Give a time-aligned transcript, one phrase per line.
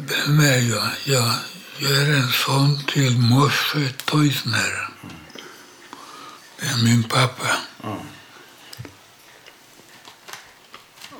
[0.00, 0.88] Vem är jag?
[1.04, 1.34] jag?
[1.78, 4.88] Jag är en son till Moshe Teusner.
[6.60, 7.56] Det är min pappa.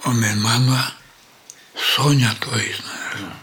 [0.03, 0.85] Och min mamma
[1.97, 3.35] Sonja Teusner.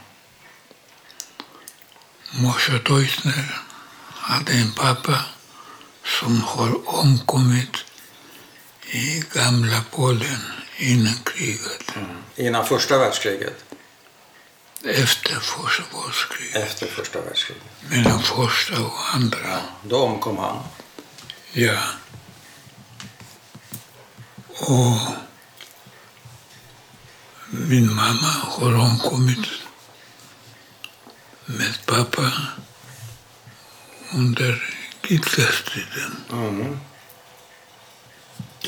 [2.32, 3.62] Moshe Teusner
[4.14, 5.26] hade en pappa
[6.06, 7.86] som har omkommit
[8.92, 10.42] i gamla Polen
[10.78, 11.96] innan kriget.
[11.96, 12.18] Mm.
[12.36, 13.75] Innan första världskriget?
[14.86, 16.56] Efter första världskriget.
[16.56, 17.64] Efter första världskriget.
[17.90, 19.62] Mellan första och andra.
[19.84, 20.64] Då omkom han.
[21.52, 21.78] Ja.
[24.48, 24.98] Och
[27.48, 29.48] min mamma har omkommit
[31.46, 32.32] med pappa
[34.14, 36.24] under Hitlertiden.
[36.32, 36.80] Mm.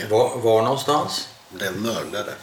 [0.09, 1.27] Var, var någonstans?
[1.49, 2.35] Blev mördade.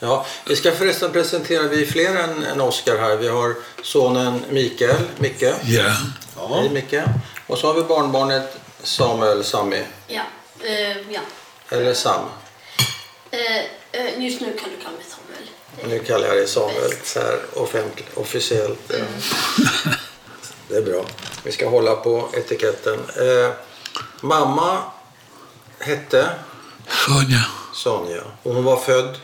[0.00, 3.16] Ja, vi ska förresten presentera, vi är fler än, än Oskar här.
[3.16, 5.42] Vi har sonen Mikael, Micke.
[5.64, 5.92] Ja,
[6.48, 7.02] Hej Micke.
[7.46, 9.82] Och så har vi barnbarnet Samuel, Sami.
[10.06, 10.22] Ja.
[10.60, 11.20] Eh, ja.
[11.68, 12.24] Eller Sam.
[13.30, 13.56] Eh,
[13.92, 15.98] eh, just nu kan du kalla mig Samuel.
[15.98, 18.80] Nu kallar jag dig Samuel så här offentligt, officiellt.
[18.88, 18.96] ja.
[20.68, 21.04] Det är bra.
[21.42, 22.98] Vi ska hålla på etiketten.
[23.16, 23.52] Eh,
[24.20, 24.78] mamma
[25.78, 26.28] hette
[27.06, 27.44] Sonja.
[27.74, 29.16] Sonja och hon var född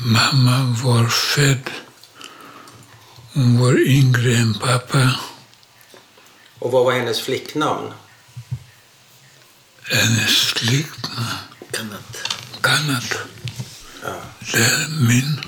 [0.00, 1.70] Mamma var född.
[3.34, 5.10] Hon var yngre än pappa.
[6.58, 7.92] och vad var hennes flicknamn?
[9.82, 11.26] Hennes släktnamn
[11.70, 12.16] Kannat.
[12.60, 13.18] Kanat.
[14.02, 14.14] Ja.
[14.52, 15.40] Det är min.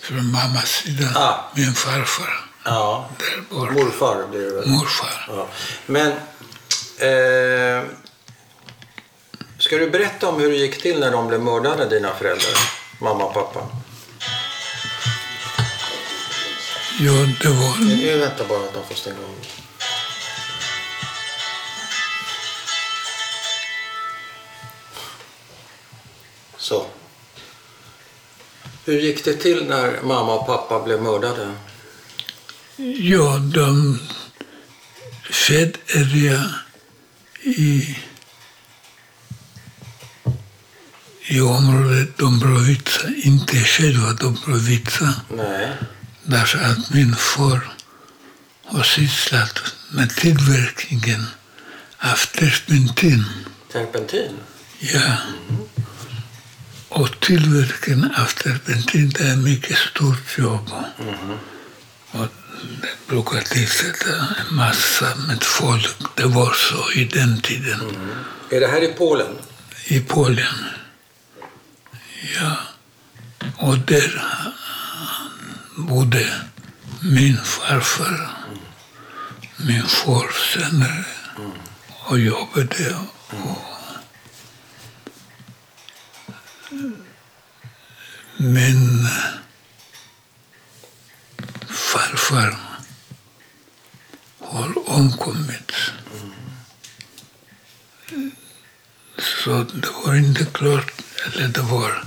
[0.00, 1.12] Från mammas sida.
[1.14, 1.50] Ah.
[1.56, 2.40] Min farfar.
[2.64, 4.68] Ja, Där morfar blir det väl.
[4.68, 5.26] Morfar.
[5.28, 5.48] Ja.
[5.86, 6.12] Men
[6.98, 7.88] eh,
[9.58, 12.54] ska du berätta om hur det gick till när de blev mördade, dina föräldrar?
[13.00, 13.60] Mamma och pappa.
[17.00, 17.78] Ja, det var...
[17.78, 19.46] Vi väntar bara att de får stänga av.
[26.56, 26.86] Så.
[28.84, 31.52] Hur gick det till när mamma och pappa blev mördade?
[32.98, 33.98] Ja, de
[35.88, 36.44] är jag
[37.40, 37.96] i,
[41.26, 45.72] i området Dombrovica, inte själva Dombrovica, Nej.
[46.22, 47.60] därför att min far
[48.64, 51.26] har sysslat med tillverkningen
[51.98, 53.24] av terpentin.
[53.72, 54.32] Terpentin?
[54.78, 55.16] Ja.
[56.88, 60.70] Och tillverkningen av terpentin det är mycket stort jobb.
[62.10, 62.28] Och
[62.80, 65.96] det brukar tillsätta en massa med folk.
[66.14, 67.80] Det var så i den tiden.
[68.50, 69.26] Är det här i Polen?
[69.84, 70.54] I Polen.
[72.32, 72.56] Ja.
[73.56, 74.22] Och där
[75.76, 76.40] bodde
[77.02, 78.30] min farfar,
[79.56, 81.04] min far senare
[81.88, 82.96] och jobbade.
[83.30, 83.58] Och
[88.36, 89.08] min
[91.68, 92.56] farfar
[94.40, 95.72] har omkommit.
[99.18, 100.92] Så det var inte klart,
[101.26, 102.04] eller det var,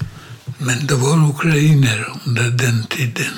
[0.58, 3.34] men det var ukrainer under den tiden.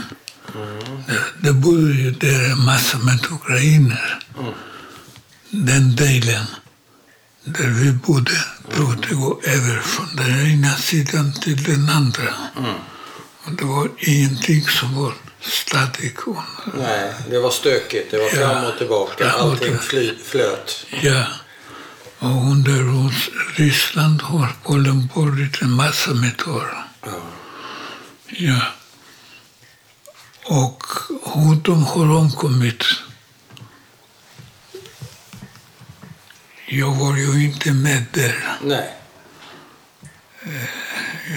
[1.07, 4.19] Det, det bodde ju där massa med ukrainer.
[5.49, 6.45] Den delen
[7.43, 8.31] där vi bodde
[8.75, 12.33] brukade gå över från den ena sidan till den andra.
[13.43, 16.19] Och det var ingenting som var stadigt.
[16.77, 18.11] Nej, det var stökigt.
[18.11, 18.31] Det var Ja.
[18.53, 19.29] fram och tillbaka.
[19.31, 20.85] Fram och Allting fly, flöt.
[21.01, 21.23] Ja.
[22.19, 23.11] Och under
[23.55, 26.85] Ryssland har Polen varit en massa med år.
[28.27, 28.61] Ja.
[30.45, 30.83] Och
[31.33, 32.83] hur de har omkommit.
[36.65, 38.57] Jag var ju inte med där.
[38.61, 38.95] Nej.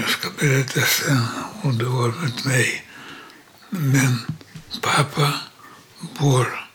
[0.00, 1.26] Jag ska berätta sen
[1.62, 2.86] hur det var med mig.
[3.68, 4.18] Men
[4.80, 5.32] pappa
[6.18, 6.68] var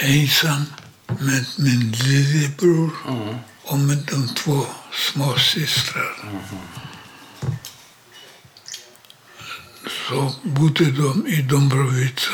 [0.00, 0.64] ensam
[1.06, 2.90] med min lillebror
[3.62, 6.16] och med de två småsystrar.
[10.08, 12.32] Så bodde de i Dombrovica.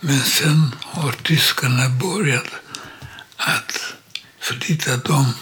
[0.00, 2.46] Men sen har tyskarna börjat
[3.36, 3.94] att
[4.38, 5.34] flytta dem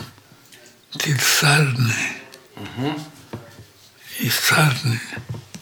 [0.98, 2.08] till Sarny.
[4.16, 4.98] I Sarny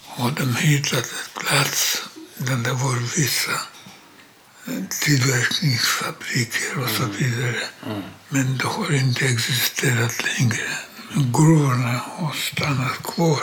[0.07, 2.03] har de hittat en plats
[2.37, 3.61] där det var vissa
[4.91, 7.63] tillverkningsfabriker och så vidare.
[8.29, 10.69] Men det har inte existerat längre.
[11.15, 13.43] Gruvorna har stannat kvar.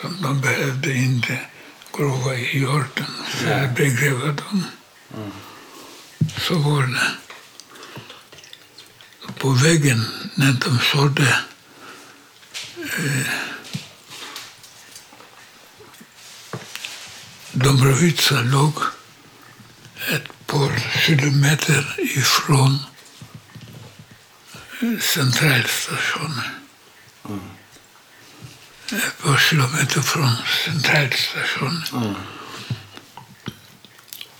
[0.00, 1.38] som de behövde inte
[1.96, 4.64] grova i jorden för att begrava dem.
[6.38, 7.10] Så var det.
[9.38, 10.04] På vägen
[10.34, 11.36] när de sålde
[12.76, 13.26] eh,
[17.52, 18.74] Dobrovica låg
[20.08, 22.78] ett par kilometer ifrån
[24.82, 26.44] eh, centralstationen.
[28.92, 30.30] Ett par kilometer från
[30.64, 32.16] centralstationen.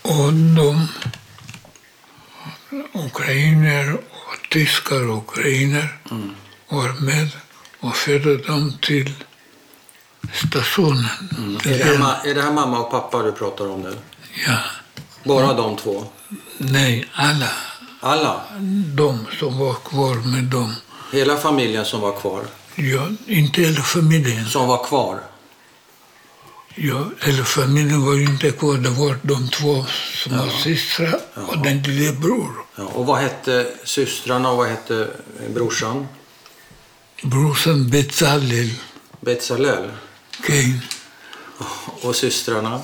[0.01, 0.87] Och de
[2.93, 5.97] ukrainer och tyskar och ukrainer
[6.67, 7.29] var med
[7.79, 9.13] och förde dem till
[10.33, 11.05] stationen.
[11.65, 13.97] Är det, här, är det här mamma och pappa du pratar om nu?
[14.47, 14.57] Ja,
[15.23, 16.05] Bara de två?
[16.57, 17.49] nej, alla
[17.99, 18.41] Alla?
[18.95, 20.75] de som var kvar med dem.
[21.11, 22.41] Hela familjen som var kvar?
[22.75, 24.45] Ja, inte hela familjen.
[24.49, 25.19] Som var kvar?
[26.75, 28.73] Ja, hela familjen var ju inte kvar.
[28.77, 29.85] Det var de två
[30.23, 32.51] som var systrar och den lille bror.
[32.75, 35.07] Ja, och vad hette systrarna och vad hette
[35.49, 36.07] brorsan?
[37.23, 38.69] Brorsan Bezalel
[39.21, 39.91] Betsalel?
[40.47, 40.81] Kein,
[42.01, 42.81] Och systrarna?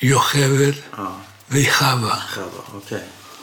[0.00, 1.16] Yocheved, Ja,
[1.52, 2.16] Vichava.
[2.34, 3.02] Chava, okej.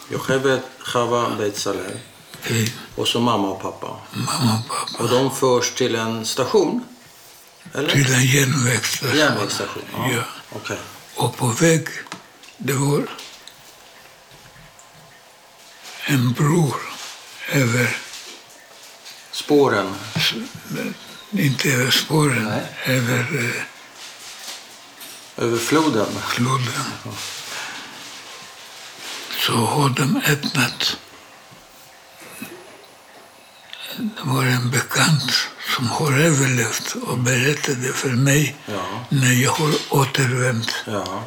[0.09, 1.99] Jochebed, Chava, Betsalel.
[2.47, 3.97] Kein, Och så mamma och pappa.
[4.13, 5.03] mamma och pappa.
[5.03, 6.83] Och de förs till en station?
[7.73, 7.89] Eller?
[7.89, 9.17] Till en järnvägsstation.
[9.17, 9.83] Järnvägsstation?
[9.93, 10.09] Ja.
[10.13, 10.23] Ja.
[10.55, 10.77] Okej.
[11.15, 11.87] Och på väg,
[12.57, 13.07] det var
[16.05, 16.75] en bror
[17.51, 17.97] över,
[19.31, 19.95] Spåren?
[21.31, 22.95] inte över spåren, Nej.
[22.97, 23.63] över eh,
[25.45, 26.07] Över floden?
[26.27, 26.83] floden.
[29.45, 30.97] Så har de öppnat.
[33.97, 35.31] Det var en bekant
[35.75, 38.81] som har överlevt och berättade för mig Ja.
[39.09, 41.23] när jag har återvänt Ja.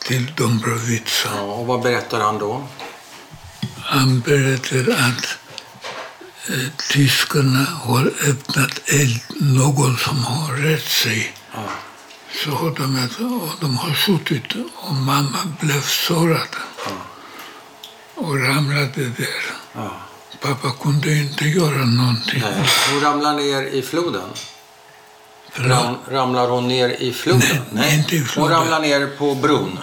[0.00, 1.28] till Dombrovica.
[1.34, 1.40] ja.
[1.40, 2.68] Och vad berättar han då?
[3.84, 5.38] Han berättar att
[6.48, 11.32] eh, tyskarna har öppnat eld, någon som har rätt sig.
[11.54, 11.68] Ja.
[12.44, 13.08] Så har de,
[13.42, 16.48] och de har skjutit och mamma blev sårad
[18.16, 19.28] och ramlade där.
[19.72, 19.90] ja.
[20.40, 22.40] Pappa kunde inte göra någonting.
[22.42, 22.68] Nej.
[22.92, 24.28] Hon ramlar ner i floden?
[25.54, 27.58] Ram, ramlar hon ner i floden?
[27.72, 28.52] Nej, inte i Hon floden.
[28.58, 29.78] ramlar ner på bron?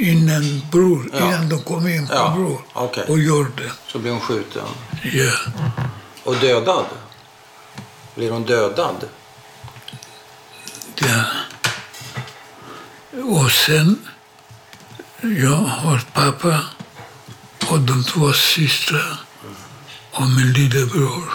[0.00, 1.18] Innan bror, Ja.
[1.26, 3.04] innan de kom in på Ja, bror okej.
[3.08, 3.72] och gjorde.
[3.86, 4.62] Så blir hon skjuten.
[5.02, 5.32] Ja.
[6.24, 6.84] Och dödad?
[8.14, 9.04] Blir hon dödad?
[10.94, 11.24] Ja.
[13.22, 13.98] Och sen,
[15.20, 16.60] jag har pappa
[17.68, 19.16] och de två systrar
[20.12, 21.30] och min lillebror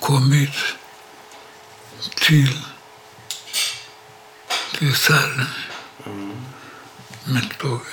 [0.00, 0.54] kommit
[2.14, 2.58] till,
[4.78, 5.46] till Sälen
[7.24, 7.86] med tåget.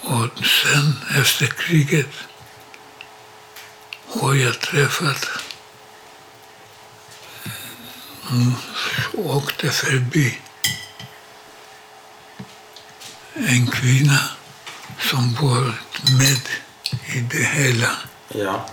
[0.00, 2.14] Och sen efter kriget
[4.08, 5.28] har jag träffat
[8.30, 8.52] mm,
[9.12, 10.38] åkte förbi
[13.34, 14.20] en kvinna
[15.10, 16.48] som varit med
[17.06, 17.90] i det hela.
[18.28, 18.66] Ja.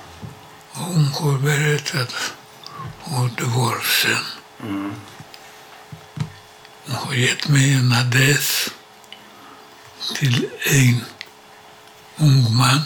[0.72, 2.14] Och hon har berättat
[3.04, 4.26] hur det var sen.
[6.86, 8.70] Hon har gett mig en adress
[10.16, 11.06] till en
[12.18, 12.82] ung man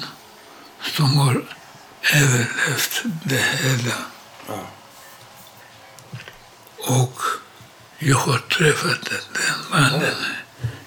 [0.81, 1.43] som har
[2.13, 3.95] överlevt det hela.
[4.47, 4.65] Ja.
[6.77, 7.21] Och
[7.99, 10.15] jag har träffat den mannen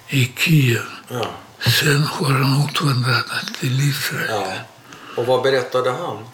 [0.09, 0.87] i Kiev.
[1.09, 1.44] Ja.
[1.71, 4.26] Sen har han utvandrat till Israel.
[4.30, 4.54] ja.
[5.16, 6.26] Och vad berättade han?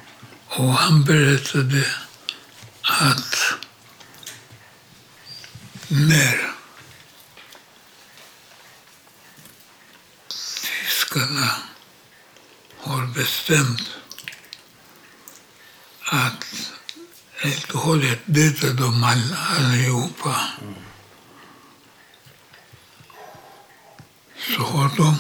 [0.48, 1.84] Och han berättade
[2.82, 3.54] att
[5.88, 6.50] när
[10.28, 11.50] tyskarna
[12.78, 13.82] har bestämt
[16.04, 16.44] att
[17.42, 20.36] helt och hållet döda dem all, allihopa
[24.40, 25.16] så har de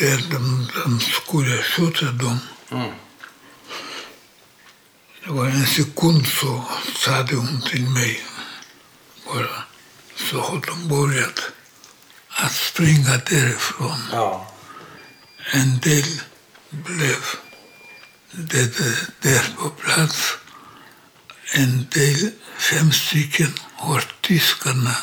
[0.00, 2.38] där de, de skulle skjuta dem
[2.72, 2.90] Mm.
[5.24, 6.64] det var en sekund så
[6.96, 8.24] sade hon till mig
[9.26, 9.62] bara
[10.16, 11.40] så har de börjat
[12.28, 14.02] att springa därifrån.
[14.12, 14.52] Ja.
[15.52, 16.20] En del
[16.70, 17.24] blev
[18.30, 20.36] dödade där på plats.
[21.52, 24.96] En del, fem stycken, har tyskarna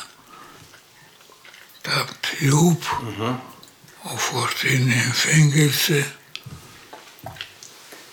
[1.81, 2.83] tagit ihop
[3.99, 6.05] och fått in i en fängelse.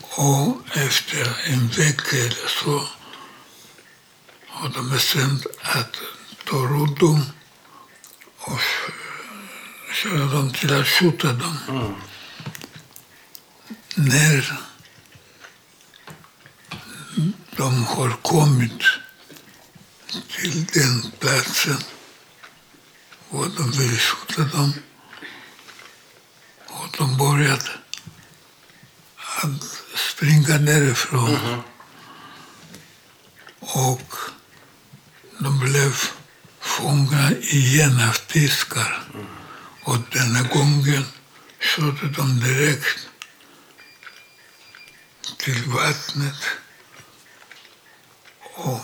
[0.00, 2.88] Och efter en vecka eller så
[4.48, 5.96] har de bestämt att
[6.44, 7.22] ta ut dem
[8.38, 8.60] och
[9.92, 11.56] köra dem till att skjuta dem.
[13.94, 14.58] När
[17.56, 18.82] de har kommit
[20.36, 21.78] till den platsen
[23.28, 24.72] och de vill skjuta dem.
[26.66, 27.70] Och de började
[29.42, 29.62] att
[29.94, 31.62] springa därifrån.
[33.60, 34.14] Och
[35.38, 35.92] de blev
[36.60, 39.02] fångna igen av tyskar.
[39.82, 41.04] Och denna gången
[41.60, 43.08] körde de direkt
[45.38, 46.36] till vattnet
[48.54, 48.80] och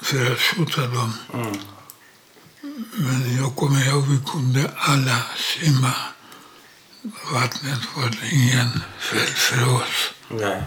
[0.00, 1.12] för att skjuta dem.
[2.92, 5.92] Men jag kommer ihåg vi kunde alla simma.
[7.32, 10.12] Vattnet var ingen fält för oss.
[10.28, 10.62] Nej.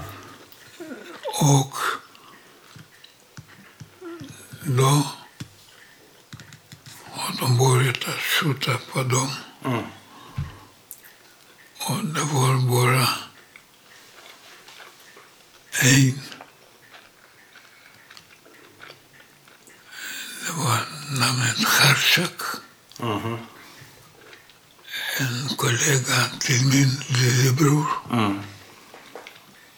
[1.41, 1.73] Och
[4.63, 5.03] då
[7.11, 9.29] har de börjat att skjuta på dem.
[9.65, 9.83] Mm.
[11.87, 13.07] Och det var bara
[15.81, 16.21] en.
[20.45, 20.79] Det var
[21.57, 22.41] namnet Hartsak.
[22.99, 23.37] Mhm.
[25.19, 28.39] En kollega till min lillebror Mm.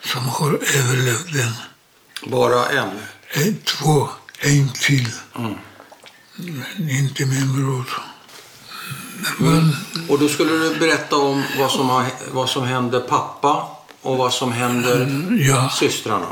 [0.03, 1.53] som har överlevt den.
[2.31, 2.89] Bara en?
[3.33, 5.11] En, två, en till.
[5.35, 5.53] Mm.
[6.35, 7.85] Men inte min bror.
[9.39, 9.75] Var,
[10.09, 14.33] Och då skulle du berätta om vad som, har, vad som hände pappa och vad
[14.33, 15.07] som händer
[15.39, 16.27] ja, systrarna.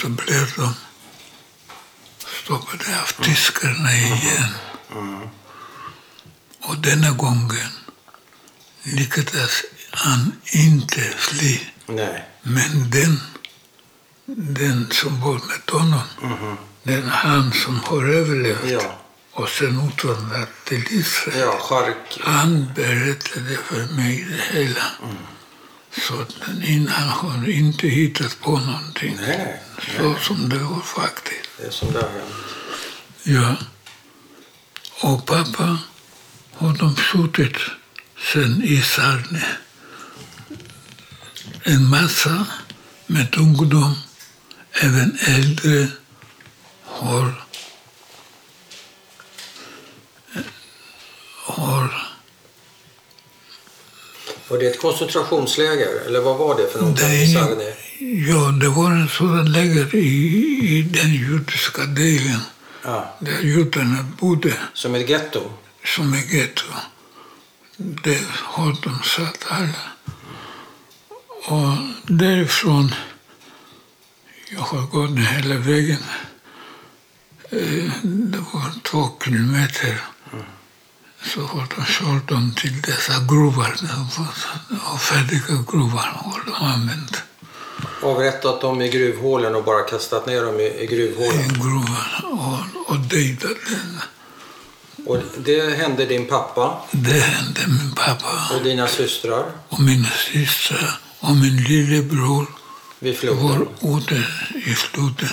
[0.00, 0.74] så blev de
[2.44, 4.54] stoppade av tyskarna igen.
[6.62, 7.70] Och denna gången
[8.82, 11.60] lyckades han inte fly.
[11.86, 12.29] Nej.
[12.42, 13.20] Men den,
[14.54, 18.98] den som var med honom, den han som har överlevt Ja.
[19.32, 22.20] och sen utvandrat till Israel, Ja, Chark.
[22.20, 24.84] han berättade för mig det hela.
[26.06, 29.16] Så att den innan har inte hittat på någonting.
[29.20, 29.62] Nej,
[29.96, 31.50] Så som det var faktiskt.
[31.58, 32.34] det är som det har hänt.
[33.22, 33.56] Ja.
[35.08, 35.78] Och pappa
[36.54, 37.56] har de skjutit
[38.32, 39.46] sen i Sarne.
[41.62, 42.46] En massa
[43.06, 43.94] med ungdom,
[44.72, 45.88] även äldre,
[46.84, 47.44] har,
[51.36, 52.06] har
[54.48, 56.00] Var det ett koncentrationsläger?
[56.06, 57.76] Eller vad var det för någonting det,
[58.30, 60.06] ja, det var en sådan läger i,
[60.78, 62.40] i den judiska delen
[62.84, 63.16] Ja.
[63.20, 64.54] där judarna bodde.
[64.74, 65.52] Som ett getto?
[65.84, 66.64] som är getto.
[67.76, 69.82] Det har de satt alla.
[71.44, 72.94] Och därifrån,
[74.50, 76.04] jag har gått hela vägen,
[77.50, 80.00] eh, det var två kilometer,
[81.22, 83.74] så har de kört dem till dessa gruvar,
[84.92, 87.22] och färdiga gruvar har de använt.
[88.02, 91.48] Avrättat dem i gruvhålen och bara kastat ner dem i, i i gruvhålen.
[91.48, 94.00] gruvan och, och dejtat den.
[95.06, 101.00] Och det hände din pappa Det hände min pappa och dina systrar och mina systrar
[101.20, 102.46] och min lillebror
[102.98, 103.66] vid floden.
[103.80, 104.14] var ute
[104.70, 105.28] i floden.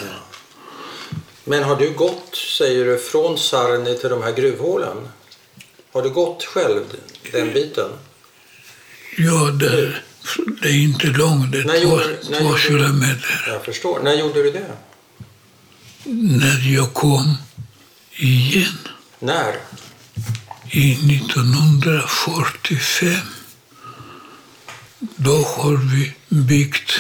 [1.44, 4.98] Men har du gått, säger du, från Sarni till de här gruvhålen?
[5.94, 6.84] Har du gått själv
[7.32, 7.89] den biten?
[9.17, 9.94] Ja, det,
[10.62, 13.46] det är inte långt, det När är två, gjorde- när två gjorde- kilometer.
[13.48, 14.00] Jag förstår.
[14.03, 14.72] När gjorde du det?
[16.39, 17.36] När jag kom
[18.15, 18.77] igen
[19.20, 19.56] När?
[20.72, 23.15] i 1945,
[25.16, 26.92] då har vi byggt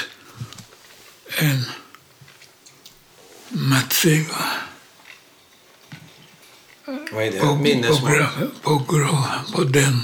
[1.37, 1.63] en
[3.49, 4.35] Matsega.
[7.11, 7.39] Vad är det?
[7.39, 8.25] På, på, Minnesmål?
[8.61, 10.01] på, gra- på den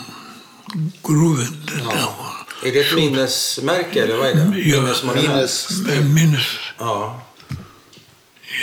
[1.04, 1.66] groven.
[1.68, 2.34] Där var.
[2.64, 4.60] Är det ett minnesmärke eller vad är det?
[4.60, 4.96] Ja?
[5.16, 5.70] Minnes...
[5.70, 6.42] Men minns,
[6.80, 7.22] Ja.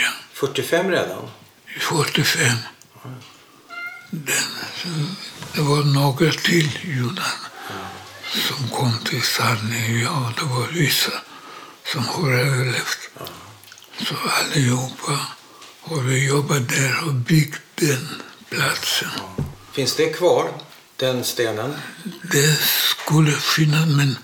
[0.03, 1.27] ja, 45 redan?
[1.79, 2.47] 45.
[4.09, 4.35] Den,
[5.53, 7.33] det var några till judar
[8.31, 10.01] som kom till sanningen.
[10.01, 11.11] Ja, det var vissa
[11.85, 13.09] som har överlevt.
[14.07, 15.19] Så allihopa
[15.81, 18.07] har vi jobbat där och byggt den
[18.49, 19.09] platsen.
[19.71, 20.49] Finns det kvar,
[20.97, 21.73] den stenen?
[22.31, 24.17] Det skulle finnas, men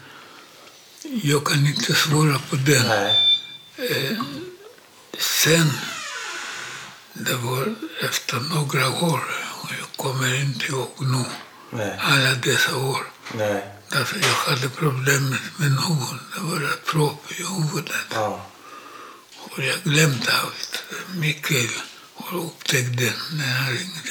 [1.23, 2.87] jag kan inte svara på den.
[2.87, 3.23] Nej.
[5.19, 5.71] Sen,
[7.13, 9.23] det var efter några år,
[9.61, 11.23] och jag kommer inte ihåg nu,
[11.71, 11.99] Nej.
[12.01, 13.11] alla dessa år.
[13.33, 13.76] Nej.
[13.89, 16.19] Därför jag hade problem med någon.
[16.35, 17.95] Det var propp i huvudet.
[18.13, 18.45] Ja.
[19.39, 20.83] Och jag glömde allt.
[21.15, 21.69] Mikael
[22.15, 24.09] har upptäckt den när han ringde.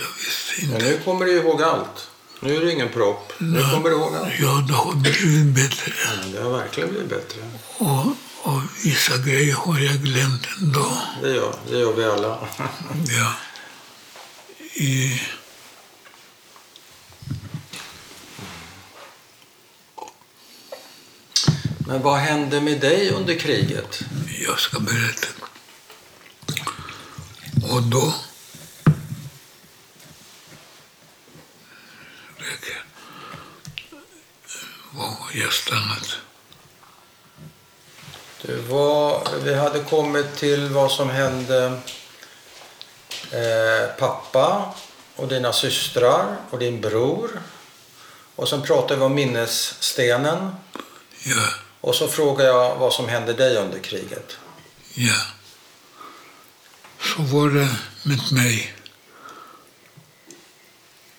[0.00, 0.90] Jag visste Men inte.
[0.90, 2.08] nu kommer du ihåg allt.
[2.40, 3.32] Nu är det ingen propp.
[3.38, 4.32] Nu kommer du ihåg allt.
[4.40, 5.92] Ja, det har blivit bättre.
[6.04, 7.40] Ja, Det har verkligen blivit bättre.
[7.76, 8.06] Och,
[8.42, 10.92] och vissa grejer har jag glömt ändå.
[11.22, 12.38] Det gör, det gör vi alla.
[13.18, 13.32] Ja.
[14.74, 15.20] I,
[21.86, 24.00] Men vad hände med dig under kriget?
[24.46, 25.28] jag ska berätta.
[27.72, 28.14] Och då...
[34.92, 36.16] Var jag stannat.
[38.42, 41.80] Du var, vi hade kommit till vad som hände
[43.30, 44.74] eh, pappa
[45.16, 47.42] och dina systrar och din bror.
[48.36, 50.54] Och sen pratade vi om minnesstenen.
[51.24, 51.48] Ja,
[51.86, 54.38] Och så frågade jag vad som hände dig under kriget.
[54.94, 55.20] ja.
[57.00, 58.74] Så var det med mig.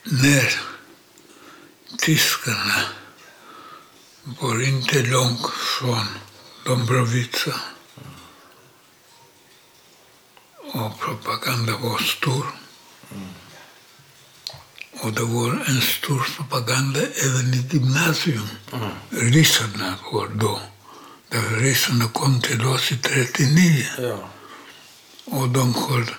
[0.03, 0.59] När
[1.97, 2.81] tyskarna
[4.23, 6.07] var inte långt från
[6.65, 7.55] Dombrovica.
[10.73, 12.45] Och propaganda var stor.
[15.01, 18.47] Och det var en stor propaganda även i gymnasium.
[19.09, 20.61] Ryssarna var då.
[21.29, 24.29] Därför ryssarna kom till oss i 39 Ja.
[25.25, 26.17] och de har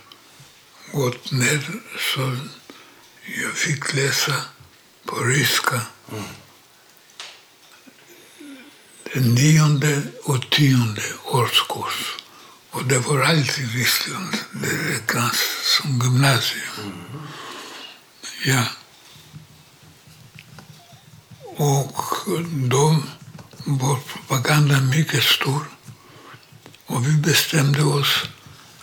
[0.92, 1.70] gått ner
[2.14, 2.36] så
[3.42, 4.34] jag fick läsa
[5.06, 5.80] på ryska.
[9.14, 12.14] Den nionde och tionde årskurs.
[12.70, 14.36] Och det var alltid Ryssland.
[14.52, 16.92] Det räknas som gymnasium.
[18.44, 18.64] Ja.
[21.56, 21.96] Och
[22.52, 22.96] då
[23.64, 25.64] var propagandan mycket stor.
[26.86, 28.22] Och vi bestämde oss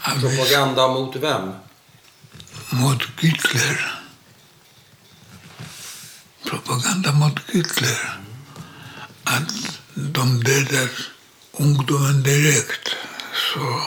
[0.01, 1.51] att vi Propaganda mot vem?
[2.69, 4.01] mot Hitler.
[6.45, 8.19] Propaganda mot Hitler.
[9.23, 9.51] Att
[9.93, 10.89] de dödar
[11.51, 12.89] ungdomen direkt.
[13.53, 13.81] Så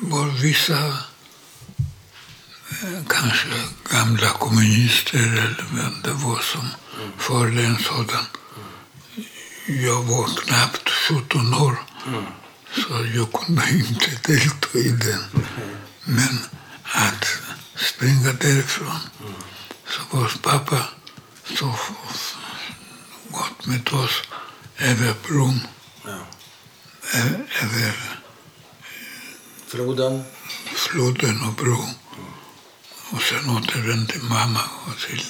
[0.00, 0.98] var vissa
[3.08, 3.48] kanske
[3.90, 6.68] gamla kommunister eller vem det var som
[7.18, 8.26] förde en sådan.
[9.66, 11.76] Jag var knappt 17 år
[12.74, 15.24] så jag kunde inte delta i den.
[16.04, 16.38] Men
[16.84, 17.24] att
[17.76, 19.00] springa därifrån.
[19.88, 20.88] Så vår pappa
[21.58, 21.74] så
[23.30, 24.22] gått med oss
[24.78, 25.60] över bron,
[27.62, 27.94] över
[29.66, 30.24] Floden?
[30.74, 31.88] floden och bron.
[33.10, 35.22] Och sen återvände mamma och till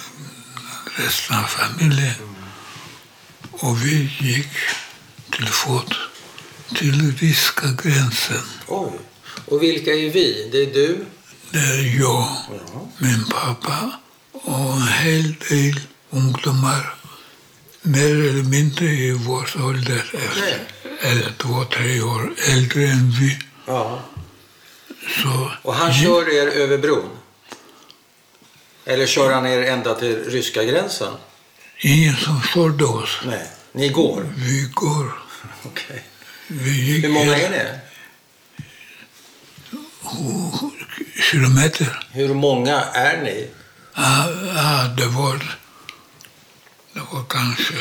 [0.96, 2.14] resten av familjen.
[3.50, 4.48] Och vi gick
[5.30, 5.94] till fot
[6.74, 8.42] till ryska gränsen.
[8.66, 8.92] Oj.
[9.46, 10.48] Och vilka är vi?
[10.52, 11.04] Det är du?
[11.50, 12.88] Där jag, Ja.
[12.98, 13.90] min pappa
[14.32, 16.94] och en hel del ungdomar
[17.82, 20.12] mer eller mindre i vår ålder,
[21.00, 23.38] eller två, tre år äldre än vi.
[23.66, 24.02] ja.
[25.22, 27.10] Så Och han kör er över bron?
[28.84, 31.14] Eller kör han er ända till ryska gränsen?
[31.78, 33.18] ingen som körde oss.
[33.26, 33.46] Nej.
[33.72, 34.32] Ni går?
[34.36, 35.12] Vi går.
[35.62, 36.02] Okej.
[36.48, 37.64] Vi gick Hur många är ni?
[41.30, 42.06] kilometer.
[42.12, 43.48] Hur många är ni?
[43.94, 45.58] Ja, ja, det var,
[46.92, 47.74] det var kanske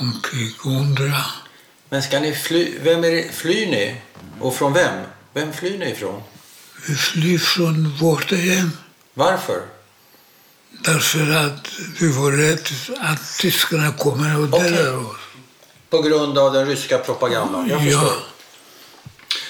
[0.00, 1.24] omkring hundra.
[1.88, 2.78] Men ska ni fly?
[2.82, 3.32] Vem är det?
[3.32, 3.94] Flyr ni?
[4.40, 5.04] Och från vem?
[5.34, 6.22] Vem flyr ni ifrån?
[6.88, 8.70] Vi flyr från vårt hem
[9.18, 9.62] Varför?
[10.70, 11.68] därför att
[12.00, 14.70] vi var rädda att tyskarna kommer och Okej.
[14.70, 15.16] dödar oss.
[15.90, 17.68] På grund av den ryska propagandan?
[17.68, 18.12] Jag Ja.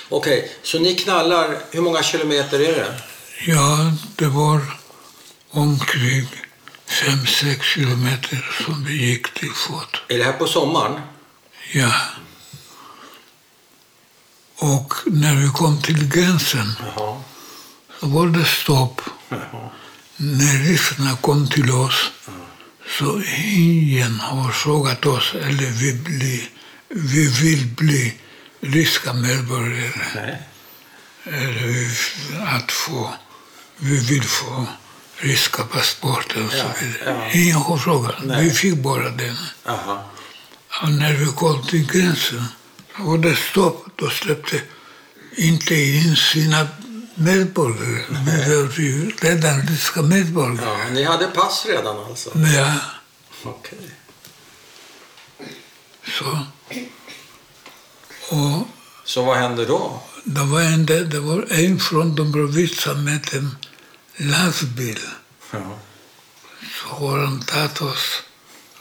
[0.09, 3.01] Okej, så ni knallar, hur många kilometer är det?
[3.47, 4.61] Ja, det var
[5.51, 6.27] omkring
[6.87, 9.97] 5-6 kilometer som vi gick till fot.
[10.09, 11.01] Är det här på sommaren?
[11.73, 11.93] Ja.
[14.59, 17.23] Och när vi kom till gränsen Jaha.
[18.01, 19.01] så var det stopp.
[19.29, 19.71] Jaha.
[20.17, 22.11] När ryssarna kom till oss
[22.99, 26.49] så ingen har frågat oss eller vi, bli,
[26.89, 28.15] vi vill bli
[28.61, 29.91] ryska medborgare.
[30.15, 30.43] Nej.
[31.25, 33.15] Eller vi- att få,
[33.79, 34.67] vi vill få
[35.17, 37.29] ryska passporter och så vidare.
[37.33, 37.41] ja.
[37.41, 38.15] Ingen har frågat.
[38.25, 38.45] Nej.
[38.45, 39.37] Vi fick bara den.
[39.65, 40.03] Jaha.
[40.83, 42.45] Och när vi kom till gränsen
[42.97, 43.87] så var det stopp.
[43.97, 44.61] Då släppte
[45.37, 46.69] inte in sina
[47.17, 48.03] medborgare.
[49.69, 50.79] Ryska medborgare.
[50.85, 52.39] Ja, ni hade pass redan alltså?
[52.39, 52.75] Ja,
[53.43, 53.91] Okej.
[56.19, 56.47] så.
[58.37, 58.69] Och
[59.05, 60.03] Så vad hände då?
[60.25, 63.57] det var en, det var en från Dobrovica med en
[64.17, 65.01] lastbil.
[65.53, 65.79] Ja.
[66.83, 68.23] Så har han tagit oss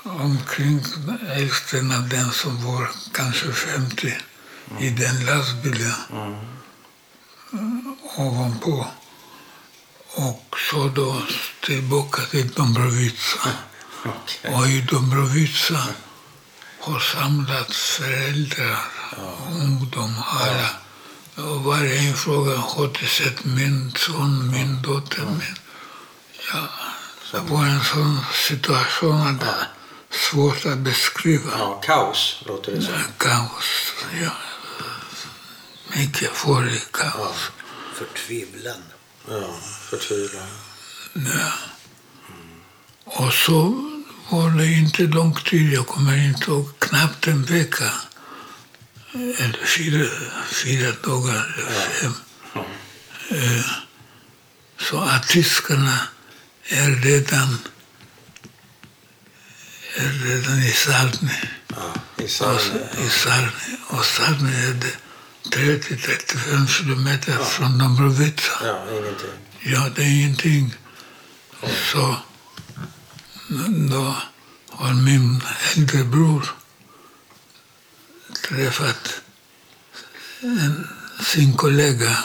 [0.04, 0.84] omkring
[1.28, 4.14] hälften av den som var kanske 50
[4.80, 5.94] i den lastbilen.
[8.18, 8.88] Ovanpå.
[10.16, 11.22] Och så då
[11.66, 13.50] tillbaka till Dombrovica.
[14.06, 14.54] Okej.
[14.54, 15.80] Och i Dombrovica
[16.80, 18.78] har samlats föräldrar,
[19.52, 20.70] ungdom, alla.
[21.36, 25.26] Och varje en fråga, har du sett min son, min dotter?
[25.26, 25.56] Min?
[26.54, 26.68] Ja,
[27.32, 29.68] det var en sån situation att det är
[30.10, 31.52] svårt att beskriva.
[31.58, 32.94] Ja, kaos låter det som.
[33.18, 34.32] Kaos, ja.
[35.88, 37.52] Mycket farligt kaos.
[37.98, 38.84] Förtvivlan.
[39.30, 40.48] Ja, förtvivlan.
[41.14, 41.52] Ja.
[43.06, 43.62] Och så
[44.30, 47.92] var det inte lång tid, jag kommer inte ihåg, knappt en vecka.
[49.14, 50.10] Eller fyra,
[50.52, 52.14] fyra dagar eller fem.
[53.30, 53.66] Eh,
[54.90, 55.98] Så att tyskarna
[56.68, 57.58] är redan,
[59.96, 61.30] är redan i Saltny.
[61.68, 63.06] Ja, i Och, Sarne.
[63.06, 63.76] I Saltny.
[63.88, 64.96] Och Saltny är det
[65.52, 68.52] 30-35 kilometer från Dobrovica.
[68.64, 69.30] Ja, ingenting.
[69.60, 70.74] Ja, det är ingenting.
[71.92, 72.16] Så
[73.90, 74.16] då
[74.70, 75.42] har min
[75.76, 76.56] äldre bror
[78.48, 79.22] träffat
[80.42, 80.88] en,
[81.20, 82.18] sin kollega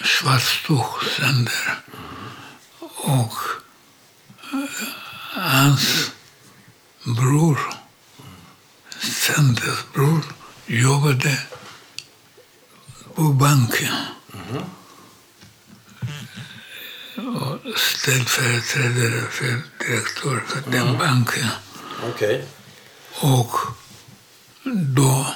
[0.00, 1.82] Schwarztuch Sender.
[2.96, 3.34] Och
[4.52, 4.68] eh,
[5.32, 6.10] hans
[7.04, 7.58] bror,
[9.00, 10.22] Senders bror,
[10.66, 11.38] jobbade
[13.14, 13.94] på banken.
[17.16, 21.48] och ställföreträdare för direktör för den banken.
[22.02, 22.44] Okej.
[23.20, 23.56] Och
[24.96, 25.26] då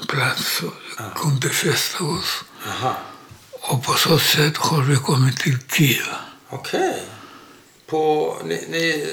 [0.09, 2.45] plats så vi kunde fästa oss.
[2.69, 2.95] Aha.
[3.53, 6.05] Och på så sätt har vi kommit till Kiev.
[6.51, 7.03] Okej.
[7.87, 9.07] På, ni, ni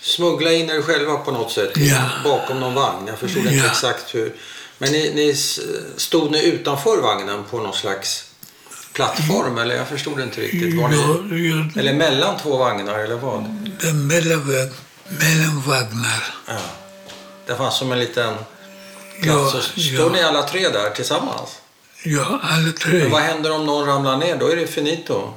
[0.00, 2.02] smugglade in er själva på något sätt Ja.
[2.24, 3.06] bakom någon vagn.
[3.06, 3.66] Jag förstod inte Ja.
[3.66, 4.34] exakt hur.
[4.78, 5.34] Men ni, ni
[5.96, 8.24] stod ni utanför vagnen på någon slags
[8.92, 9.58] plattform?
[9.58, 10.74] Eller jag förstod inte riktigt.
[10.80, 10.96] Var ni,
[11.48, 13.42] Ja, eller mellan två vagnar eller vad?
[13.80, 14.70] det är mellanväg,
[15.08, 16.24] mellanvagnar.
[16.46, 16.58] Ja.
[17.46, 18.34] Det fanns som en liten
[19.22, 19.52] Ja, plats.
[19.52, 19.94] Så ja.
[19.98, 21.50] står ni alla tre där tillsammans?
[22.06, 22.40] Ja,
[22.78, 22.98] tre.
[22.98, 24.36] Men vad händer om någon ramlar ner?
[24.36, 25.34] Då är det finito.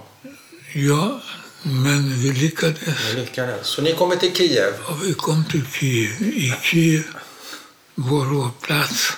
[0.74, 1.20] Ja,
[1.62, 2.80] men vi lyckades.
[3.14, 3.68] Ni lyckades.
[3.68, 4.74] Så ni kommer till Kiev.
[4.86, 6.22] Och vi kom till Kiev.
[6.22, 7.04] I Kiev
[7.96, 9.14] var vår plats.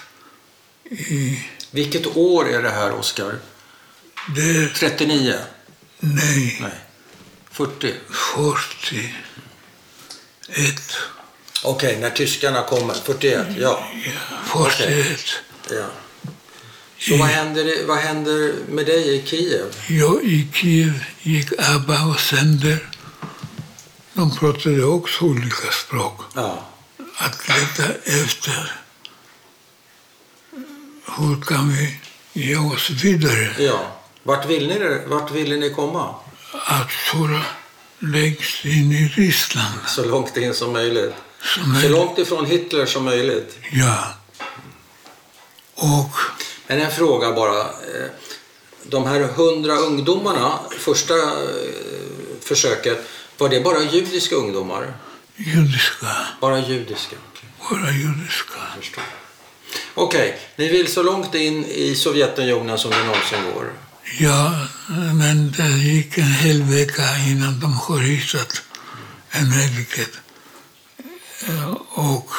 [0.92, 3.36] I, Vilket år är det här, Oskar?
[4.36, 5.40] det, 39?
[6.00, 6.72] Nej, Nej.
[7.52, 7.94] 40?
[8.10, 9.12] 41.
[11.64, 12.94] Okej, när tyskarna kommer.
[12.94, 13.88] 41, ja.
[14.06, 14.12] Ja,
[14.68, 15.20] 41.
[15.70, 15.86] ja.
[17.00, 19.66] Så vad händer, vad händer med dig i Kiev?
[19.88, 22.90] Jag i Kiev gick ABBA och Sender.
[24.14, 26.22] De pratade också olika språk.
[26.36, 26.66] Ja.
[27.18, 28.72] Att leta efter
[31.18, 31.96] hur kan vi
[32.34, 33.56] ge oss vidare.
[33.64, 33.96] ja.
[34.24, 36.16] Vart, vill ni, vart ville ni komma?
[36.66, 37.42] Att föra
[38.00, 39.74] längst in i Ryssland.
[39.88, 41.14] Så långt in som möjligt.
[41.56, 43.58] Som Så är, långt ifrån Hitler som möjligt.
[43.72, 44.14] ja.
[45.76, 46.12] Och
[46.70, 47.60] Men en fråga bara.
[47.62, 48.10] Eh,
[48.84, 51.74] De här hundra ungdomarna, första eh,
[52.42, 52.98] försöket,
[53.38, 54.94] var det bara judiska ungdomar?
[55.36, 56.08] judiska,
[56.42, 57.16] Bara judiska?
[57.70, 58.60] Våra judiska.
[59.94, 63.74] Okej, ni vill så långt in i Sovjetunionen som det någonsin går?
[64.20, 64.68] Ja,
[65.22, 68.62] men det gick en hel vecka innan de har hittat
[69.30, 70.14] en möjlighet.
[71.48, 72.30] Eh, Och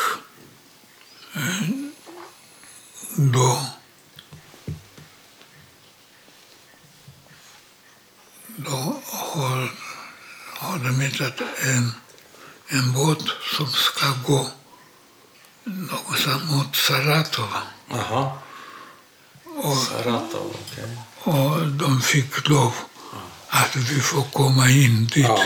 [3.16, 3.66] då
[8.64, 9.73] då har,
[10.59, 11.92] har de hittat en,
[12.68, 13.23] en båt
[13.57, 14.46] som ska gå
[15.64, 17.49] någonstans mot Saratov.
[17.90, 18.33] Jaha,
[19.57, 20.96] Och Saratov, okej.
[21.23, 22.73] Och de fick lov
[23.49, 25.25] att vi får komma in dit.
[25.25, 25.44] Ja.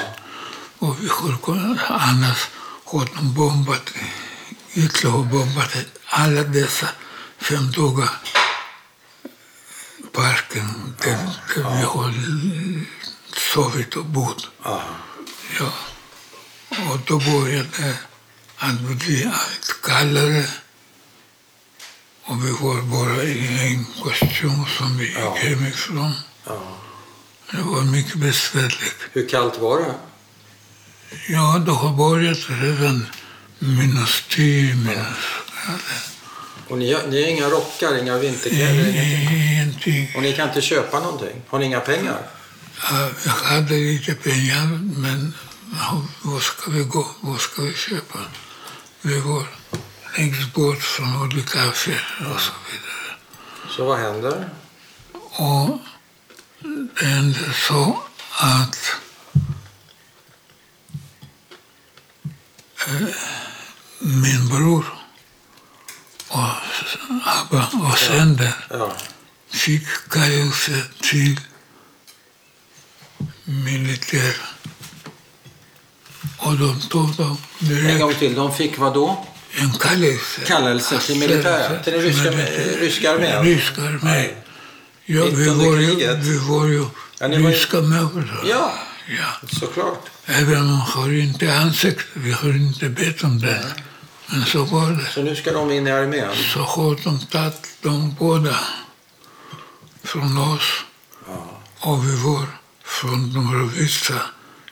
[0.79, 2.49] Och vi har kunnat, annars
[2.85, 3.91] har de bombat,
[4.69, 6.89] Hitler har bombat alla dessa
[7.39, 8.11] fem dagar
[10.15, 11.19] parken där,
[11.55, 12.15] där vi har
[13.55, 14.49] sovit och bott.
[14.65, 14.83] Ja.
[15.61, 15.73] Ja.
[16.91, 17.95] Och då började
[18.57, 20.47] att bli allt kallare.
[22.25, 25.35] Och vi var bara i en kostym som vi gick Ja.
[25.35, 26.13] hemifrån.
[26.47, 26.79] Ja.
[27.51, 28.97] Det var mycket besvärligt.
[29.13, 29.95] Hur kallt var det?
[31.29, 33.07] Ja, det har börjat redan
[33.59, 35.17] minus tio, minus...
[36.69, 38.89] Och ni, ni har inga rockar, inga vinterkläder?
[38.89, 40.13] Ingenting.
[40.17, 41.43] Och ni kan inte köpa någonting?
[41.49, 42.19] Har ni inga pengar?
[42.91, 45.35] Ja, Jag hade lite pengar, men
[46.23, 47.07] var ska vi gå?
[47.21, 48.19] Vad ska vi köpa?
[49.03, 49.47] Vi går
[50.19, 53.19] längst bort från olika affärer och så vidare.
[53.77, 54.49] Så vad händer?
[55.33, 55.79] Och
[56.97, 58.03] det hände så
[58.41, 58.79] att
[62.87, 63.07] eh,
[63.99, 64.85] min bror
[66.35, 66.49] och
[67.25, 68.93] Abba och Sender Ja.
[69.51, 71.41] fick kallelse till
[73.45, 74.37] militär.
[76.39, 79.27] Och de tog dem En direkt gång till, de fick vad då?
[79.57, 80.41] en kallelse.
[80.47, 81.81] Kallelse till militär?
[81.85, 82.77] Till den ryska, Militär.
[82.81, 83.45] ryska armén?
[83.45, 84.01] Ryska armén.
[84.03, 84.37] Nej.
[85.05, 86.85] Ja, vi var, ju, vi var ju
[87.19, 88.45] Ja, ni var ju- ryska mödrar.
[88.51, 88.73] Ja,
[89.19, 89.49] ja.
[89.61, 90.07] såklart.
[90.27, 93.65] Även om vi har inte ansökt, vi har inte bett om det.
[94.27, 95.07] Men så var det.
[95.15, 96.35] Så nu ska de in i armén?
[96.55, 98.59] Så har de tagit de båda
[100.05, 100.63] från oss.
[101.27, 101.61] Ja.
[101.81, 102.47] Och vi var
[102.85, 104.21] från de vissa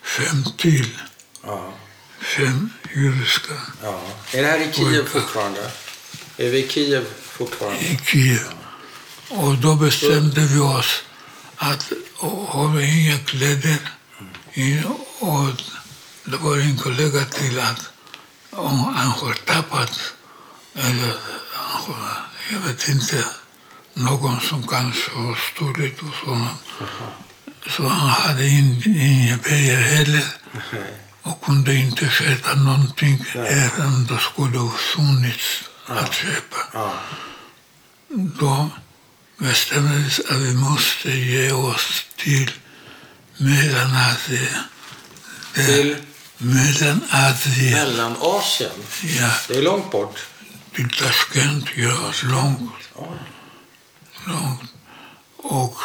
[0.03, 0.99] fem till.
[1.47, 1.73] Ja.
[2.21, 4.01] Fem judiska ja.
[4.33, 5.71] Är det här i Kiev fortfarande?
[6.37, 7.81] Är vi i Kiev fortfarande?
[7.81, 8.49] i Kiev.
[9.29, 11.03] Och då bestämde vi oss
[11.57, 11.93] att
[12.49, 13.79] har vi inga kläder
[14.53, 14.83] i-
[15.19, 15.49] och
[16.25, 17.92] det var en kollega till att
[18.53, 20.15] om han har tappat
[20.75, 21.15] eller
[21.53, 23.25] han har, jag vet inte,
[23.95, 26.61] någon som kanske har stulit och sådant.
[27.77, 30.25] Så han hade in- inga pengar heller
[31.23, 36.57] och kunde inte köpa någonting även det skulle ha funnits att köpa.
[38.09, 38.71] Då
[39.39, 42.51] bestämdes att vi måste ge oss till
[43.37, 44.55] Mellanasien.
[45.55, 45.97] Det- Till
[46.43, 48.71] Mellanasien, Mellanasien?
[49.03, 49.31] ja.
[49.49, 50.19] Det är långt bort.
[50.75, 52.13] Till Tashkent, ja.
[52.25, 53.09] Långt, Ja.
[54.27, 54.71] långt.
[55.37, 55.77] Och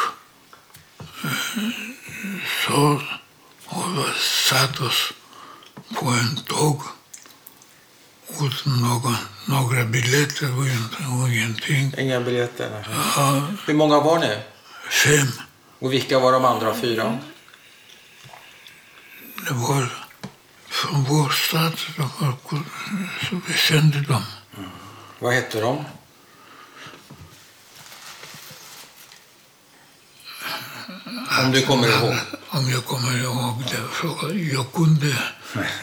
[1.24, 1.30] eh,
[2.66, 3.02] så
[3.66, 4.12] har
[4.48, 5.12] satt oss
[5.94, 6.82] på en tåg
[8.40, 9.16] utan någon,
[9.46, 11.94] några biljetter och ingenting.
[11.98, 12.70] Inga biljetter?
[12.70, 12.84] nej.
[13.16, 14.38] Ja, Hur många var ni?
[14.90, 15.32] fem.
[15.78, 17.18] Och vilka var de andra fyra?
[19.48, 20.07] Det var
[20.68, 21.78] från vår stad,
[23.28, 24.22] så vi kände dem.
[25.18, 25.84] Vad hette de?
[31.44, 32.14] Om du kommer ihåg.
[32.48, 34.38] Om jag kommer ihåg det.
[34.54, 35.14] Jag kunde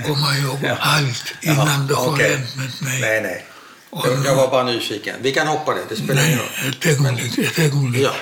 [0.06, 0.76] komma ihåg Ja.
[0.80, 3.02] allt innan det har hänt med mig.
[3.02, 3.46] Nej, nej.
[3.92, 5.16] Jag, jag var bara nyfiken.
[5.22, 6.48] Vi kan hoppa det, det spelar ingen roll.
[6.70, 8.04] ett ögonblick, ett ögonblick.
[8.04, 8.14] Ja.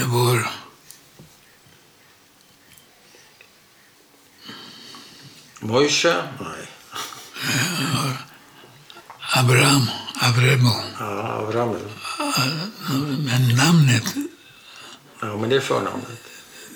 [0.00, 0.50] Det var
[5.60, 6.14] Moshe?
[6.40, 6.66] Nej.
[9.36, 9.86] Abraham,
[10.20, 10.74] Abremo.
[10.98, 11.76] Ja, Abraham.
[13.24, 14.04] Men namnet,
[15.20, 16.20] Ja, men det är förnamnet.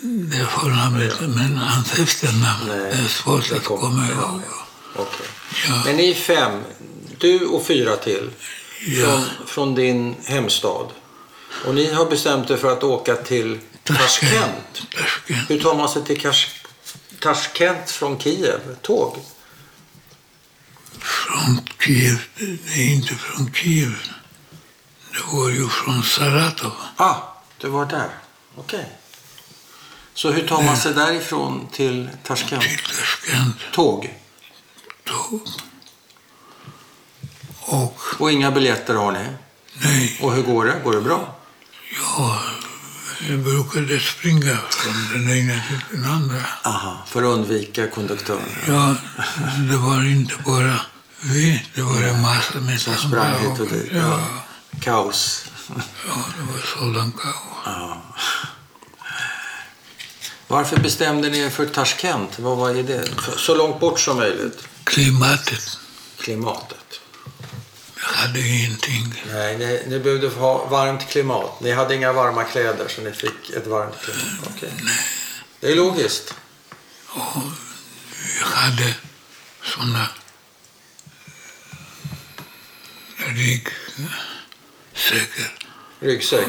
[0.03, 4.15] det är förnamnet, men hans efternamn, Nej, det är svårt det att kom- komma ja,
[4.15, 4.41] ihåg.
[4.97, 5.27] Okej.
[5.69, 5.83] Ja.
[5.85, 6.63] Men ni är fem,
[7.19, 8.31] du och fyra till,
[8.87, 9.07] Ja.
[9.07, 10.87] från, från din hemstad.
[11.67, 14.83] Och ni har bestämt er för att åka till Tashkent.
[15.49, 16.67] Hur tar man sig till Kash-
[17.21, 18.77] Tashkent från Kiev?
[18.83, 19.17] Tåg?
[20.99, 22.23] Från Kiev,
[22.75, 23.95] är inte från Kiev.
[25.13, 26.73] Det var ju från Saratov.
[26.97, 27.17] Ah,
[27.61, 28.09] det var där.
[28.57, 28.87] Okej.
[30.15, 32.63] Så hur tar man sig därifrån till Tashkent?
[32.63, 33.57] till Tashkent.
[33.73, 34.15] Tåg?
[35.05, 35.41] Tåg.
[37.61, 39.25] Och Och inga biljetter har ni?
[39.75, 40.81] nej, Och hur går det?
[40.85, 41.35] Går det bra?
[42.01, 42.41] Ja,
[43.29, 46.43] jag brukade springa från den ena till den andra.
[46.63, 48.43] Aha, för att undvika konduktören.
[48.69, 48.95] Ja,
[49.71, 50.81] det var inte bara
[51.21, 53.91] vi, det var en massa med Som sprang hit och dit.
[53.93, 54.21] Ja,
[54.81, 55.45] Kaos.
[56.09, 57.35] ja, det var sådan kaos.
[57.65, 58.03] Ja.
[60.49, 62.39] Varför bestämde ni er för Tashkent?
[62.39, 63.09] Vad var det?
[63.37, 64.69] Så långt bort som möjligt.
[64.85, 65.79] Klimatet,
[66.19, 66.84] Klimatet.
[68.05, 69.23] Hade ingenting.
[69.33, 71.61] Nej, ni, ni behövde ha varmt klimat.
[71.61, 74.49] Ni hade inga varma kläder så ni fick ett varmt klimat.
[74.57, 74.73] Okej.
[75.61, 76.35] Det är logiskt.
[77.09, 77.43] Och
[78.11, 78.95] vi hade
[79.63, 80.07] såna
[83.17, 83.75] ryggsäckar.
[86.01, 86.49] Ryggsäck.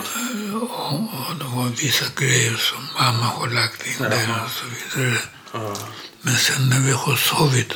[0.53, 5.17] Och, och det var vissa grejer som mamma har lagt in där och så vidare.
[5.51, 5.75] Ja.
[6.21, 7.73] Men sen när vi har sovit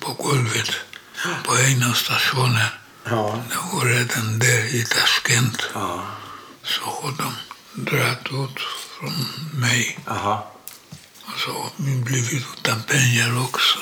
[0.00, 0.70] på golvet
[1.44, 2.68] på en av stationerna,
[3.04, 3.42] Ja.
[3.48, 6.06] det var redan där i Tashkent, ja.
[6.62, 7.32] så har de
[7.90, 8.58] dragit ut
[8.98, 9.14] från
[9.60, 9.98] mig.
[10.08, 10.52] Aha.
[11.24, 13.78] Och så har vi blivit utan pengar också.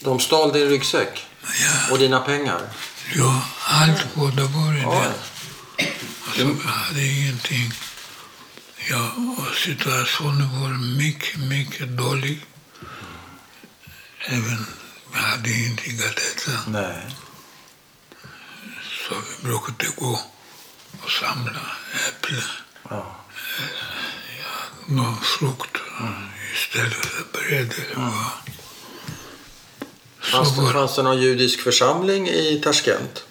[0.00, 2.60] De stal din ryggsäck Ja, och dina pengar.
[3.14, 4.06] ja allt
[4.36, 5.02] det var i Oj.
[5.02, 5.12] den.
[6.26, 7.72] Alltså, jag hade ingenting.
[8.90, 12.46] Ja, och situationen var mycket, mycket dålig.
[14.26, 14.66] Även
[15.12, 16.70] jag hade ingenting att äta.
[16.70, 17.06] Nej.
[19.08, 20.20] Så vi brukade gå
[21.02, 21.60] och samla
[22.08, 22.42] äpplen
[22.90, 23.16] Ja.
[24.88, 25.76] och frukt
[26.54, 27.74] istället för bröd.
[30.22, 33.24] Så Fanns, det, var fanns det någon judisk församling i Tashkent?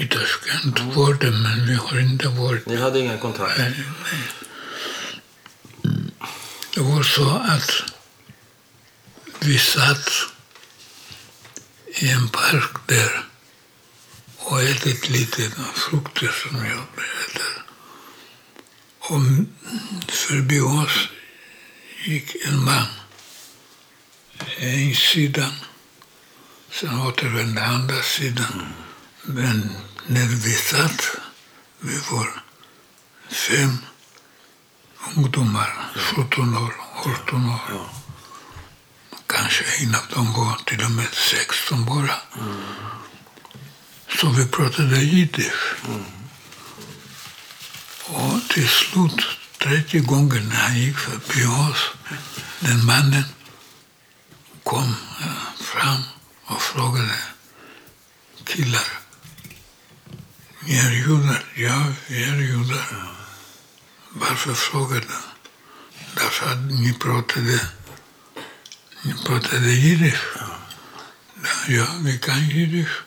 [0.00, 3.58] i Tashkent var det, men vi har inte varit Ni hade ingen kontakt?
[3.58, 3.72] Nej,
[4.12, 4.22] nej.
[6.74, 7.70] Det var så att
[9.40, 10.10] vi satt
[11.86, 13.27] i en park där
[14.50, 17.62] och ätit lite frukter som jag berättade.
[18.98, 19.20] Och
[20.08, 21.08] förbi oss
[22.04, 22.86] gick en man.
[24.56, 25.52] En sidan,
[26.70, 28.74] sen återvände andra sidan.
[29.22, 31.02] Men när vi satt,
[31.80, 32.42] vi var
[33.30, 33.78] fem
[35.16, 36.74] ungdomar, 17 år,
[37.22, 37.88] 18 år.
[39.26, 42.14] Kanske en av dem var till och med 16 bara.
[44.16, 45.74] Så vi pratade jiddisch.
[48.06, 49.26] Och till slut,
[49.58, 51.90] tredje gången när han gick förbi oss,
[52.60, 53.24] den mannen
[54.64, 56.02] kom eh, fram
[56.44, 57.14] och frågade
[58.44, 58.88] killar,
[60.60, 61.44] ni är judar?
[61.54, 63.14] Ja, vi är judar.
[64.10, 65.06] Varför frågar du?
[66.14, 67.60] Därför att ni pratade,
[69.02, 70.36] ni pratade jiddisch.
[71.68, 73.02] Ja, vi kan jiddisch.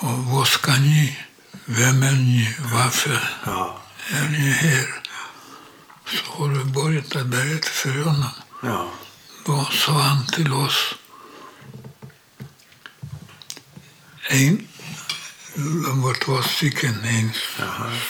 [0.00, 1.18] Och vad ska ni?
[1.64, 2.56] Vem är ni?
[2.72, 3.78] Varför Ja.
[4.10, 4.86] är ni här?
[6.06, 8.30] Så har vi börjat att berätta för honom.
[8.62, 8.90] ja.
[9.46, 10.94] Då sa han till oss,
[14.28, 14.66] en,
[15.84, 17.30] de var två stycken, en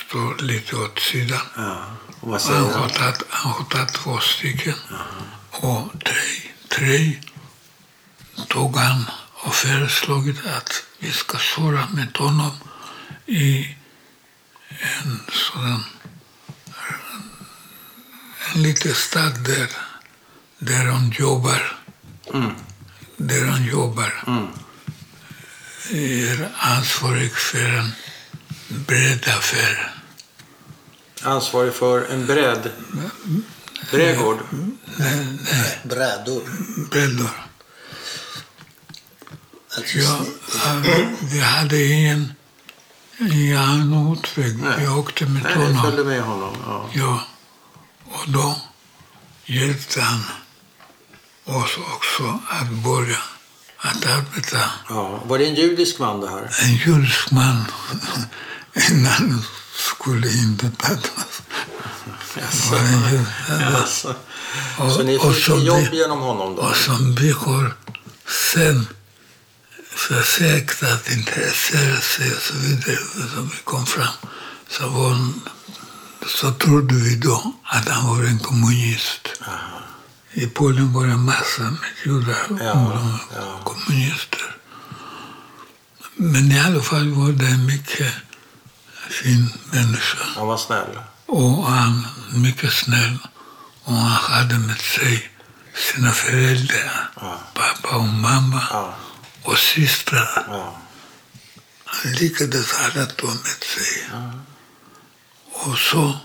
[0.08, 1.40] står lite åt sidan.
[1.56, 1.84] ja.
[2.20, 4.74] Vad säger Han har tagit, han har tagit två stycken.
[5.50, 7.20] Och tre, tre
[8.48, 9.04] tog han
[9.44, 12.50] och föreslagit att vi ska köra med honom
[13.26, 13.76] i
[14.80, 15.84] en sådan
[18.54, 19.68] en liten stad där,
[20.58, 21.78] där han jobbar.
[22.34, 22.50] Mm.
[23.16, 24.24] Där han jobbar.
[24.26, 24.46] Mm.
[25.90, 27.90] Är ansvarig för en
[28.68, 29.94] bredaffär.
[31.22, 32.70] Ansvarig för en bredd.
[33.90, 34.38] Brädgård.
[34.96, 36.42] Nej, nej, Brädor.
[36.90, 37.30] breddor.
[39.76, 40.20] Alltså, Ja,
[41.20, 42.32] vi hade en,
[43.50, 44.58] Ja, han åtväg.
[44.62, 44.84] Nej.
[44.84, 45.82] Jag åkte med Nej, honom.
[45.82, 46.56] följde med honom.
[46.66, 46.88] Ja.
[46.92, 47.20] Ja,
[48.04, 48.56] och då
[49.46, 50.20] hjälpte han
[51.44, 53.18] oss också att börja
[53.78, 54.58] att arbeta.
[54.88, 55.22] Ja.
[55.26, 56.50] Var det en judisk man det här?
[56.62, 57.64] En judisk man
[58.90, 59.42] innan
[59.76, 60.28] skulle
[62.70, 64.14] var en jud- Alltså.
[64.78, 66.62] Och- Så ni fick jobb vi- genom honom då?
[66.62, 67.74] Och som vi har
[68.54, 68.88] sen
[71.12, 72.98] intressera sig och så vidare,
[73.34, 74.14] som kom fram,
[74.68, 75.16] så, var,
[76.26, 79.28] så trodde vi då att han var en kommunist.
[80.32, 83.60] I Polen var det massa med judar och Ja, ja.
[83.64, 84.56] kommunister.
[86.16, 88.12] Men i alla fall var det en mycket
[89.10, 90.18] fin människa.
[90.36, 90.98] Han var snäll.
[91.26, 93.18] Och han mycket snäll.
[93.84, 95.30] Och han hade med sig
[95.74, 97.40] sina föräldrar, Ja.
[97.54, 98.62] pappa och mamma.
[99.44, 100.44] Och systrar.
[100.48, 100.80] Ja.
[101.84, 104.10] Han lyckades ha dem med sig.
[105.52, 106.18] Och så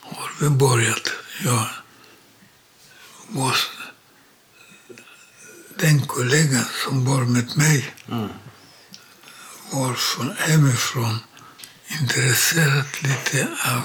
[0.00, 1.08] har vi börjat.
[1.44, 1.68] Ja,
[3.28, 3.56] vår,
[5.78, 8.28] den kollegan som var med mig Mm.
[9.70, 11.18] var från, hemifrån
[12.00, 13.82] intresserad lite av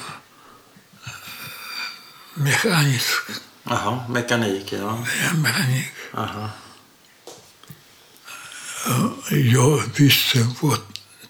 [1.05, 1.11] eh,
[2.33, 3.13] mekanisk
[3.63, 5.05] Jaha, mekanik, ja.
[5.25, 5.91] ja, mekanik.
[6.13, 6.49] Aha.
[9.29, 10.79] Jag visste vad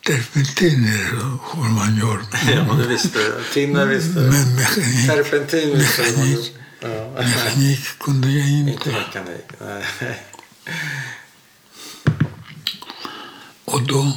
[0.05, 1.09] terpentiner
[1.53, 2.19] hur man gör.
[2.51, 3.33] Ja, du visste.
[3.53, 4.19] Tinner visste.
[4.19, 7.11] Men mekanik, Terpentin visste mekanik, Ja.
[7.17, 8.89] mekanik kunde jag Inte inte.
[8.91, 9.45] mekanik.
[9.59, 10.23] Nej.
[13.65, 14.11] Och då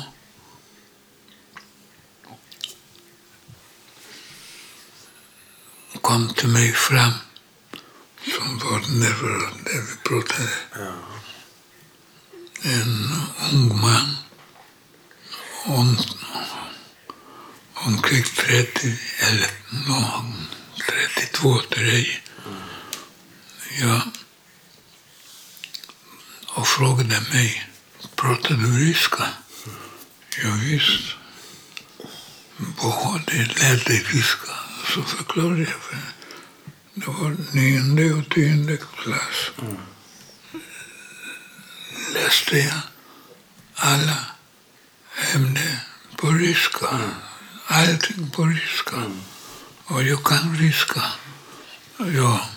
[6.00, 7.12] kom till mig fram
[8.38, 10.48] som var närvarande där vi pratade.
[10.74, 10.92] Ja.
[12.62, 13.10] En
[13.52, 14.16] ung man
[15.64, 15.96] om,
[17.74, 19.50] omkring 30 eller
[19.88, 20.46] någon,
[21.14, 22.06] 32, 3.
[23.80, 24.00] Ja.
[26.48, 27.70] Och frågade mig,
[28.16, 29.28] pratar du ryska?
[30.42, 31.14] Ja, visst.
[32.56, 34.52] Vad det lärde dig ryska?
[34.94, 36.12] Så förklarade jag för henne.
[36.94, 39.50] Det var nionde och tionde klass.
[39.62, 39.76] Mm.
[42.16, 42.80] Läste jag
[43.74, 44.16] alla
[45.34, 45.76] ämnen
[46.16, 47.00] på ryska.
[47.66, 49.02] Allting på ryska.
[49.84, 51.02] Och jag kan ryska.
[51.98, 52.48] Ja,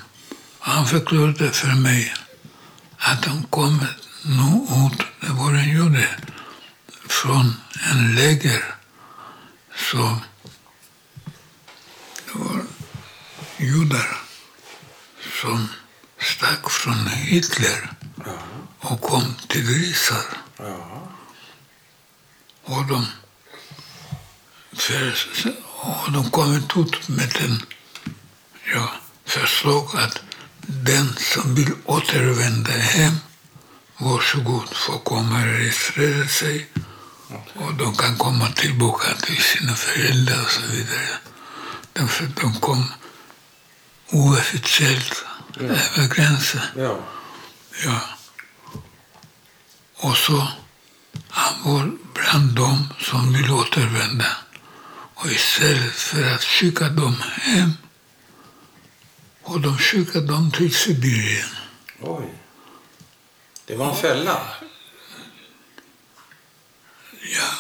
[0.59, 2.13] han förklarade för mig
[2.97, 3.85] att han kom
[4.23, 6.07] nog ut, det var en jude,
[7.07, 7.53] från
[7.91, 8.75] en läger.
[9.75, 10.17] Så
[12.25, 12.61] det var
[13.57, 14.17] judar
[15.41, 15.67] som
[16.19, 17.98] stack från Hitler
[18.89, 20.23] och kom till grisar.
[20.57, 21.09] Ja.
[22.63, 23.05] Och de,
[24.73, 25.13] för,
[26.05, 27.61] och de kom ut med en
[28.73, 28.91] ja,
[29.25, 30.21] förslag att
[30.59, 33.13] den som vill återvända hem,
[33.97, 36.69] varsågod, får komma och registrera sig.
[37.55, 41.09] Och de kan komma tillbaka till sina föräldrar och så vidare.
[41.93, 42.91] Därför att de kom
[44.11, 45.25] oofficiellt
[45.59, 46.61] över gränsen.
[46.75, 46.99] Ja.
[47.85, 47.99] Ja.
[50.01, 50.47] Och så
[51.29, 54.37] han var bland dem som vill återvända.
[55.13, 57.71] Och istället för att skicka dem hem
[59.43, 61.49] och de skickade dem till Sibirien.
[62.01, 62.33] Oj.
[63.65, 64.41] Det var en fälla.
[67.35, 67.51] Ja,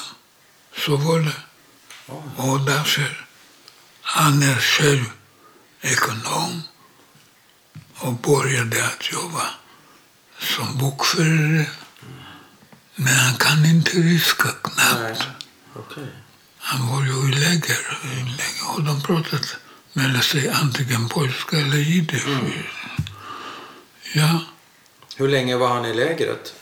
[0.77, 1.35] så var det.
[2.35, 3.25] Och därför,
[4.01, 5.05] han är själv
[5.81, 6.61] ekonom
[7.97, 9.49] och började att jobba
[10.39, 11.65] som bokförare.
[13.01, 15.23] Men han kan inte ryska knappt.
[15.75, 16.07] Okej.
[16.57, 19.47] Han var ju i läger, i läger och de pratade
[19.93, 22.27] mellan sig antingen polska eller jiddisch.
[24.13, 24.43] Ja,
[25.15, 26.53] Hur länge var han i lägret?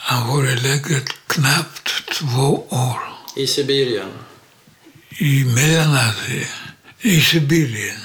[0.00, 3.00] han var i lägret knappt två år.
[3.36, 4.08] I Sibirien?
[5.10, 6.48] i Mellanasien,
[7.00, 8.00] i Sibirien.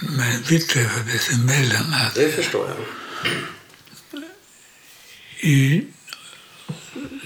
[0.00, 2.10] Men vi träffades i Mellanasien.
[2.14, 2.76] Det förstår jag.
[5.50, 5.86] I,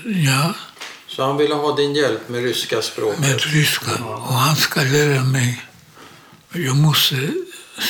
[0.05, 0.55] ja,
[1.09, 3.21] Så han ville ha din hjälp med ryska språket?
[3.21, 4.05] med ryska.
[4.05, 5.65] Och han ska lära mig.
[6.53, 7.33] Jag måste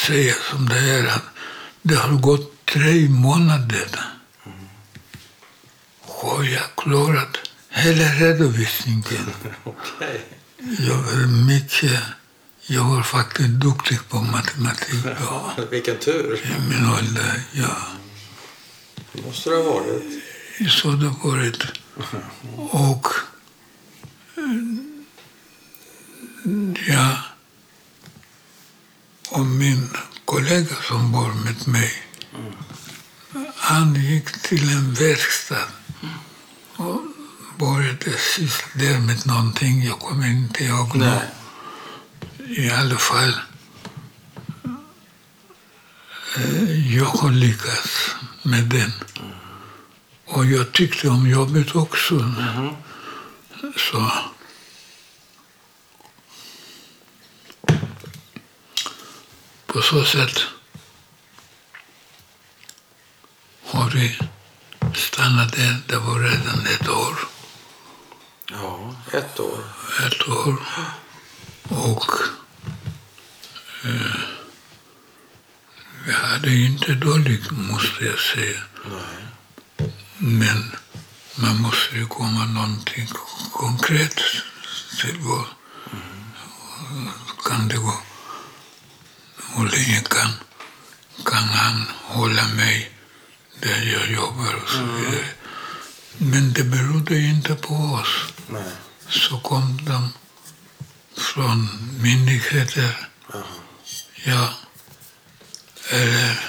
[0.06, 1.24] säga som det är att
[1.82, 3.88] det har gått tre månader.
[6.00, 7.38] Har jag klarat
[7.70, 9.30] hela redovisningen.
[9.64, 10.24] Okej.
[10.78, 12.00] Jag är mycket,
[12.66, 16.40] jag var faktiskt duktig på matematik ja, Vilken tur.
[16.44, 17.40] i min ålder.
[17.52, 17.76] Ja.
[19.12, 20.02] Det måste det ha varit.
[20.70, 21.62] Så det varit.
[22.70, 23.06] Och
[26.86, 27.16] jag
[29.30, 29.88] och min
[30.24, 31.92] kollega som bor med mig,
[33.56, 35.68] han gick till en verkstad
[36.76, 37.02] och
[37.58, 39.84] började syssla där med någonting.
[39.84, 41.20] Jag kommer inte ihåg nu.
[42.46, 43.34] I alla fall,
[46.36, 48.10] eh, jag har lyckats
[48.42, 48.92] med den.
[49.16, 49.39] Mm.
[50.32, 52.34] Och jag tyckte om jobbet också.
[53.76, 54.12] Så
[59.66, 60.40] på så sätt
[63.64, 64.18] har vi
[64.94, 65.76] stannat där.
[65.86, 67.18] Det var redan ett år.
[68.50, 69.64] Ja, ett år.
[70.06, 70.56] Ett år.
[71.68, 72.06] Och
[73.84, 74.20] eh,
[76.06, 78.60] vi hade inte dåligt, måste jag säga.
[78.84, 79.26] Nej.
[80.22, 80.76] Men
[81.34, 83.08] man måste ju komma någonting
[83.52, 84.20] konkret
[85.00, 85.46] till vad
[87.44, 88.00] kan det gå.
[89.54, 90.30] Hur länge kan,
[91.24, 92.92] kan han hålla mig
[93.60, 95.24] där jag jobbar och så vidare.
[96.18, 98.32] Men det berodde inte på oss.
[98.48, 98.72] Nej.
[99.08, 100.12] Så kom de
[101.16, 101.68] från
[102.00, 103.08] myndigheter.
[104.24, 104.54] Ja,
[105.90, 106.40] eller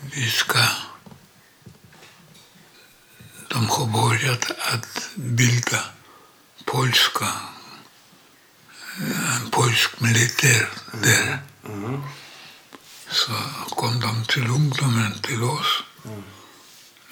[0.00, 0.58] vi ska...
[3.52, 5.84] De har börjat att bilda
[6.64, 7.26] polska,
[9.36, 11.38] en polsk militär där.
[11.66, 12.02] Mm.
[13.10, 13.32] Så
[13.70, 15.82] kom de till ungdomen, till oss.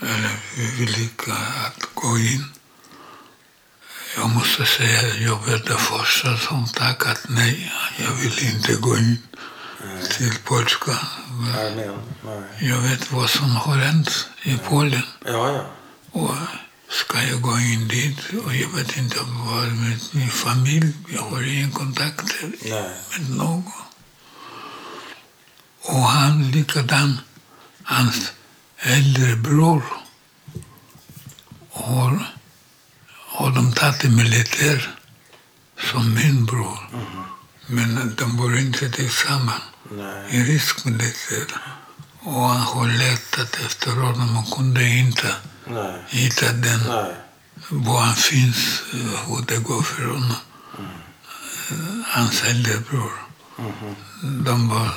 [0.03, 1.09] Eller vi ville
[1.66, 2.45] att gå in.
[4.16, 7.72] Jag måste säga att jag var den första som tackat nej.
[7.99, 9.18] Jag vill inte gå in
[10.11, 10.93] till polska.
[11.59, 11.99] Armén.
[12.24, 12.70] Nej.
[12.70, 15.03] Jag vet vad som har hänt i Polen.
[15.24, 15.77] Ja, ja.
[16.18, 16.34] Och
[16.88, 19.16] ska jag gå in dit och jag vet inte
[19.46, 20.92] vad med min familj.
[21.08, 23.72] Jag har ingen kontakt med någon.
[25.82, 27.18] Och han likadan,
[27.82, 28.32] hans
[28.78, 29.82] äldre bror
[31.70, 32.26] har,
[33.12, 34.94] har de tagit i militär
[35.92, 36.78] som min bror.
[37.66, 40.26] Men de var inte tillsammans Nej.
[40.30, 41.46] i riskmilitär.
[42.20, 45.34] Och han har letat efter honom och kunde inte
[45.68, 45.94] Nej.
[46.08, 47.14] hitta den Nej.
[47.70, 48.98] var han finns, eh,
[49.28, 50.34] hur det går för honom.
[51.70, 53.12] Eh, Hans äldre bror.
[54.44, 54.90] De var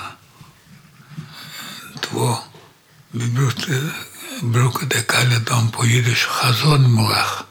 [2.02, 2.38] två,
[3.12, 3.90] vi brukade,
[4.42, 7.44] brukade kalla dem på jiddisch chazonmorach.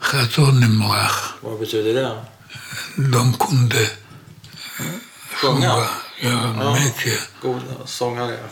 [0.00, 1.32] Chazonmorach.
[1.40, 2.24] Vad betyder det?
[3.10, 3.90] De kunde
[5.40, 5.86] Sjunga?
[6.20, 7.20] Ja, mycket.
[7.42, 8.38] Goda sångare.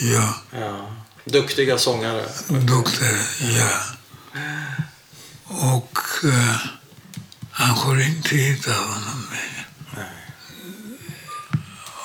[0.00, 0.90] Ja, Ja.
[1.30, 2.28] Duktiga sångare.
[2.48, 3.80] doktor, ja.
[5.44, 6.56] Och eh,
[7.50, 9.66] han har inte hittat honom mer.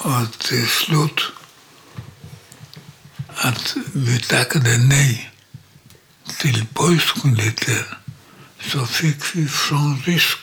[0.04, 1.22] Och till slut
[3.36, 5.32] att vi tackade nej
[6.40, 7.98] till polsk militär
[8.72, 10.40] så fick vi från rysk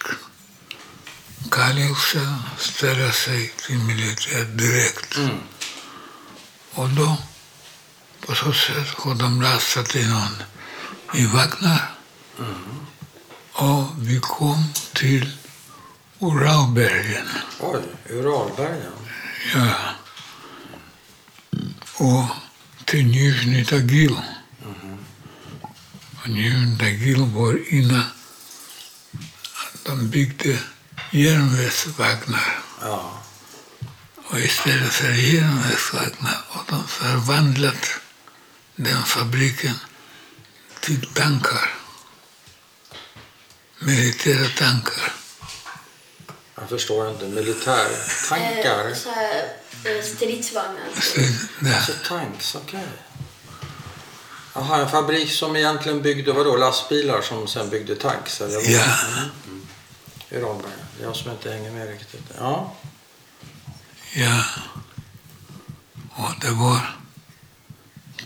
[1.50, 5.18] kallelse ställa sig till militär direkt.
[6.74, 7.16] Och då,
[8.30, 10.42] på så sätt har de lastat in honom
[11.14, 11.90] i vagnar.
[13.52, 15.30] Och vi kom till
[16.18, 17.28] Uralbergen.
[17.60, 18.92] Oj, Uralbergen.
[19.54, 19.74] Ja.
[21.96, 22.26] Och
[22.84, 24.16] till Nizjnij Tagil.
[26.22, 28.04] Och Nizjnij Tagil var innan
[29.84, 30.58] de byggde
[31.10, 32.58] järnvägsvagnar.
[32.80, 33.22] Ja.
[34.26, 37.99] Och istället för järnvägsvagnar har de förvandlat
[38.82, 39.74] den fabriken
[40.80, 41.74] till tankar.
[43.78, 45.12] Militära tankar.
[46.54, 47.28] Jag förstår inte.
[47.28, 48.88] Militärtankar?
[48.88, 49.48] Eh, så här,
[49.84, 50.80] eh, stridsvagnar.
[51.74, 52.86] Alltså tanks, okej.
[54.54, 58.40] Jaha, en fabrik som egentligen byggde vadå, lastbilar som sen byggde tanks?
[58.40, 58.70] Eller?
[58.70, 58.84] Ja.
[59.46, 59.66] Mm.
[60.28, 60.56] Det är
[61.02, 62.24] jag som inte hänger med riktigt.
[62.38, 62.74] Ja.
[64.14, 64.44] Ja.
[66.10, 66.99] Och det var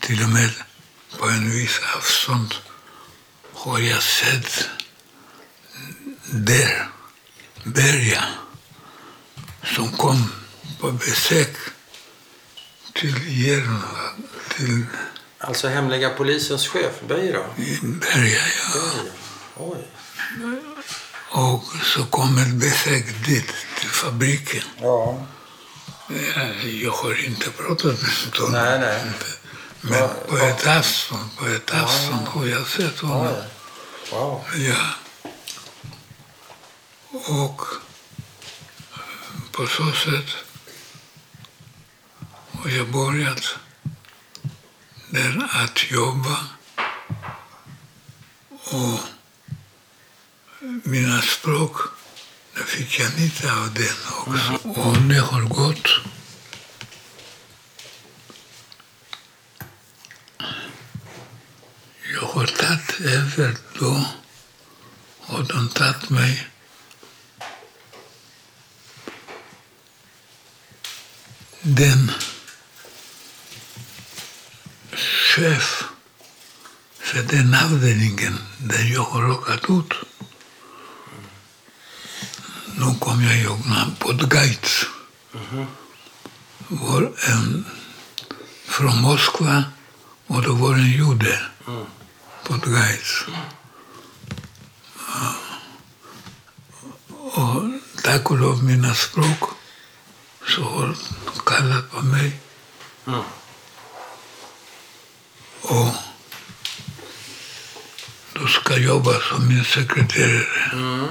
[0.07, 0.50] till och med
[1.18, 2.55] på en viss avstånd
[3.52, 4.68] har jag sett
[6.30, 6.88] där
[7.64, 8.24] Berga
[9.62, 10.32] som kom
[10.80, 11.57] på besök
[12.92, 14.14] till Järnvag,
[14.57, 14.86] till
[15.38, 17.46] Alltså hemliga polisens chef, Beira.
[17.82, 18.40] Berga,
[18.74, 18.80] ja.
[18.80, 19.12] Beira.
[19.57, 19.88] Oj.
[21.30, 24.62] Och så kom ett besök dit, till fabriken.
[24.80, 25.26] Ja.
[26.09, 28.52] Ja, Jag har inte pratat med honom.
[28.52, 29.12] Nej, nej.
[29.89, 31.82] Men på ett avstånd, på ett Ja, ja.
[31.82, 33.35] avstånd har jag sett honom.
[34.12, 34.45] Wow.
[34.57, 34.85] Ja.
[37.12, 37.61] Och
[39.53, 40.30] på så sätt
[42.53, 43.57] har jag börjat
[45.11, 46.37] där att jobba
[48.64, 48.99] och
[50.82, 51.76] mina språk,
[52.55, 54.68] där fick jag lite av den också.
[54.80, 55.89] Och det har gått
[62.15, 64.05] Jag har tagit över då
[65.21, 66.49] har de tagit mig
[71.62, 72.11] den
[74.93, 75.85] chef
[76.99, 79.93] för den avdelningen där jag har råkat ut.
[82.79, 84.87] Nu kom jag ihåg namn på Gaitz.
[86.69, 87.65] var en
[88.65, 89.65] från Moskva
[90.27, 91.87] och det var en jude på
[92.45, 93.24] Podgajec.
[98.03, 99.55] Tako lovmi nasprok,
[100.47, 100.92] so
[101.45, 102.32] kala pa mej.
[103.07, 103.22] Ja.
[105.62, 105.95] O,
[108.34, 110.47] do Skajoba so mi sekretirali.
[110.72, 111.07] Mhm.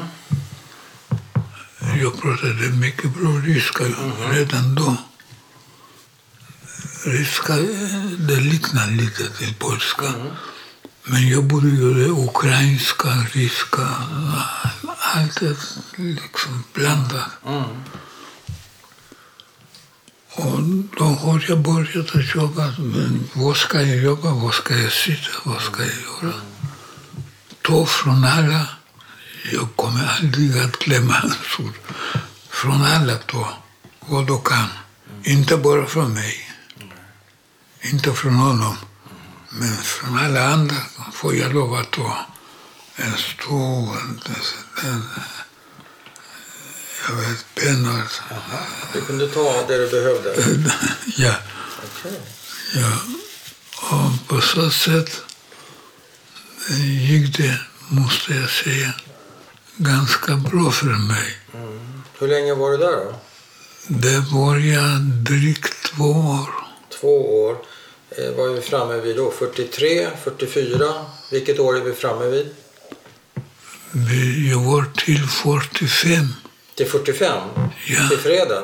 [2.02, 4.98] Jo proti da neki prav riskajo, reden dom.
[7.06, 7.64] Riska mhm.
[7.64, 10.10] je eh, deliktna lita, ti Poljska.
[10.10, 10.53] Mm -hmm.
[11.06, 13.88] Men jag borde göra ukrainska, ryska,
[15.14, 15.42] allt
[15.96, 17.30] liksom blandat.
[20.36, 20.62] Och
[20.98, 22.74] då har jag börjat att jobba.
[22.78, 24.32] Men vad ska jag jobba?
[24.34, 25.30] Vad ska jag sitta?
[25.44, 26.34] Vad ska jag göra?
[27.62, 28.68] Ta från alla.
[29.52, 31.74] Jag kommer aldrig att glömma ord.
[32.50, 33.58] Från alla ta
[34.00, 34.68] vad du kan.
[35.24, 36.50] Inte bara från mig.
[37.82, 38.78] Inte från honom.
[39.60, 40.76] Men från alla andra
[41.14, 42.26] får jag lov att ta
[42.96, 44.22] en stor, en,
[44.84, 45.04] en,
[47.08, 48.04] jag vet, pennor.
[48.94, 50.36] Du kunde ta det du behövde.
[51.18, 51.36] Ja.
[51.84, 52.22] Okej.
[52.76, 52.98] Ja,
[53.92, 55.22] och på så sätt
[57.10, 58.94] gick det, måste jag säga,
[59.76, 61.38] ganska bra för mig.
[62.20, 63.20] Hur länge var du där då?
[63.88, 66.50] Det var jag drygt två år.
[67.02, 67.58] Två år.
[68.18, 69.32] Eh, vad är vi framme vid då?
[69.32, 71.06] 43, 44?
[71.32, 72.56] Vilket år är vi framme vid?
[73.92, 76.28] Vi- var till 45.
[76.76, 77.42] Till 45?
[77.88, 78.10] Ja.
[78.10, 78.64] Till freden?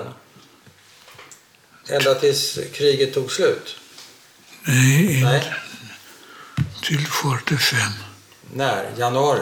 [1.89, 3.75] Ända tills kriget tog slut?
[4.63, 5.53] Nej, inte Nej.
[6.83, 7.79] till 45.
[8.53, 8.91] När?
[8.97, 9.39] Januari?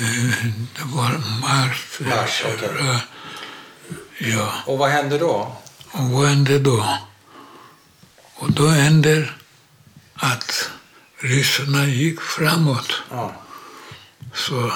[0.00, 0.46] Eh,
[0.76, 1.98] Det var mars.
[2.00, 2.96] Mars, eh,
[4.18, 5.56] Ja, Och vad hände då?
[5.90, 6.98] och vad hände då?
[8.42, 9.30] Och då hände
[10.14, 10.70] att
[11.18, 13.02] ryssarna gick framåt.
[13.10, 13.34] Ja.
[14.34, 14.72] Så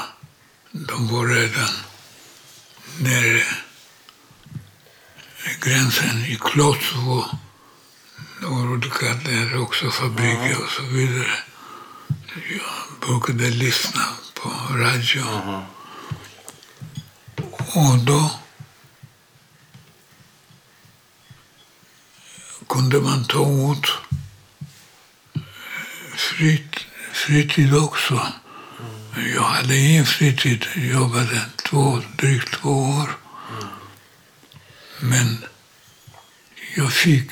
[0.72, 1.68] de var redan
[3.00, 3.42] nere
[5.60, 7.24] gränsen i Klotvo.
[8.40, 11.38] Det var olika där också fabriker och så vidare.
[12.50, 14.02] Jag brukade lyssna
[14.34, 15.24] på radio.
[17.74, 18.30] Och då
[22.68, 23.86] kunde man ta ut
[26.16, 28.26] frit, fritid också.
[29.34, 30.66] Jag hade ingen fritid.
[30.74, 33.16] Jag jobbade två, drygt två år.
[35.00, 35.44] Men
[36.76, 37.30] jag fick...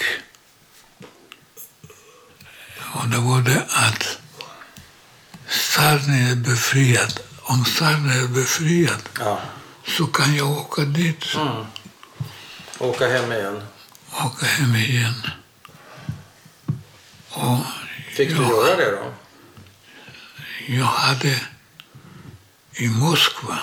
[2.95, 4.19] Och det var det att
[5.49, 7.21] staden är befriad.
[7.43, 9.41] Om staden är befriad ja.
[9.87, 11.67] så kan jag åka dit Mm.
[12.79, 13.63] Åka hem igen.
[14.27, 15.15] Åka hem igen.
[17.31, 17.59] Och
[18.17, 19.13] Fick du jag- göra det då?
[20.69, 21.41] Jag hade
[22.73, 23.59] i Moskva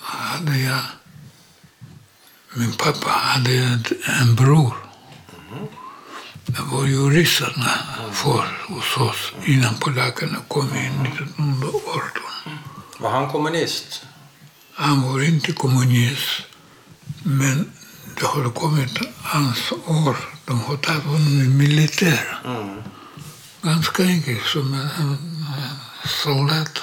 [0.00, 0.78] hade jag
[2.54, 3.84] min pappa hade en,
[4.20, 4.74] en bror.
[6.46, 7.78] Det var ju ryssarna
[8.12, 12.02] för hos oss innan polackerna kom in 1918.
[12.98, 14.02] Var han kommunist?
[14.74, 16.42] Han var inte kommunist,
[17.22, 17.72] men
[18.16, 20.16] det har kommit hans år.
[20.44, 22.40] De har tagit honom i militär.
[22.44, 22.82] Mm.
[23.62, 25.18] Ganska enkelt, som en,
[26.04, 26.82] soldat.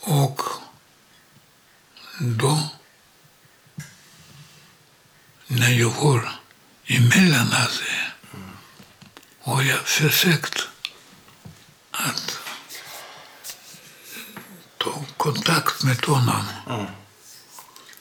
[0.00, 0.40] Och
[2.18, 2.58] då,
[5.46, 6.32] när jag var
[6.84, 8.10] i Mellanasien,
[9.40, 10.68] har jag försökt
[11.90, 12.38] att
[14.78, 16.44] ta kontakt med honom,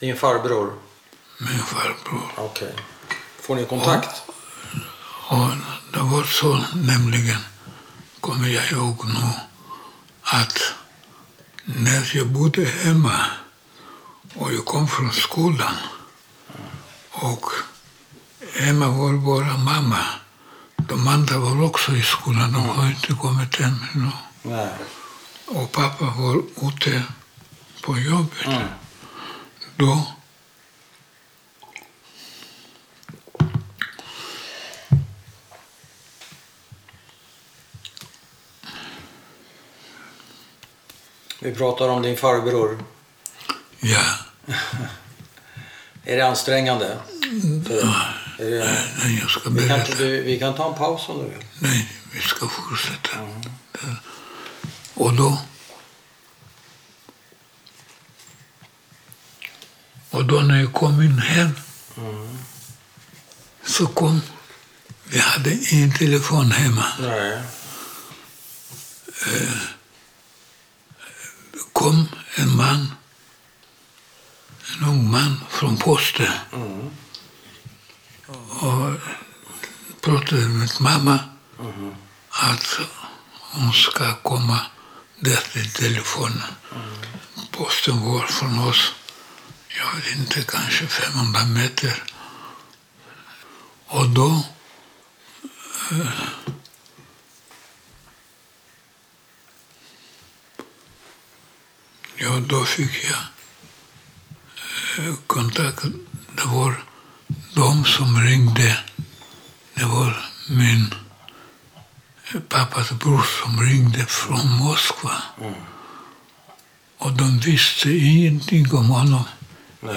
[0.01, 0.73] Din farbror?
[1.37, 2.31] min farbror.
[2.37, 2.73] Okej.
[3.41, 4.21] Får ni kontakt?
[5.27, 5.49] Och
[5.93, 7.39] det var så nämligen,
[8.19, 9.29] kommer jag ihåg nu,
[10.21, 10.57] att
[11.63, 13.25] när jag bodde hemma
[14.35, 15.75] och jag kom från skolan
[17.11, 17.45] och
[18.53, 20.05] hemma var bara mamma.
[20.75, 24.11] De andra var också i skolan, de har inte kommit hem ännu.
[25.45, 27.03] Och pappa var ute
[27.81, 28.45] på jobbet.
[28.45, 28.67] Mm.
[29.81, 30.07] Då
[41.39, 42.83] Vi pratar om din farbror.
[43.79, 44.03] ja,
[46.03, 46.97] Är det ansträngande?
[48.39, 48.77] Är det...
[49.03, 49.95] nej, jag ska vi, kan, berätta.
[49.95, 51.45] du, vi kan ta en paus om du vill.
[51.59, 53.17] Nej, vi ska fortsätta.
[54.93, 55.37] Och då...
[60.11, 61.51] Och då när jag kom in hem
[63.65, 64.21] så kom...
[65.03, 66.85] Vi hade ingen telefon hemma.
[66.99, 67.41] Nej.
[71.81, 72.91] kom en man,
[74.71, 76.31] en ung man från posten
[78.61, 78.93] och
[80.01, 81.19] pratade med mamma
[82.29, 82.79] att
[83.51, 84.59] hon ska komma
[85.19, 86.51] där till telefonen.
[87.51, 88.93] Posten var från oss,
[89.77, 92.03] jag vet inte, kanske 500 meter.
[93.87, 94.43] Och då
[102.23, 103.23] Ja, då fick jag
[105.05, 105.83] eh, kontakt.
[106.35, 106.83] Det var
[107.53, 108.77] de som ringde.
[109.73, 110.93] Det var min
[112.33, 115.23] eh, pappas bror som ringde från Moskva.
[116.97, 119.23] Och de visste ingenting om honom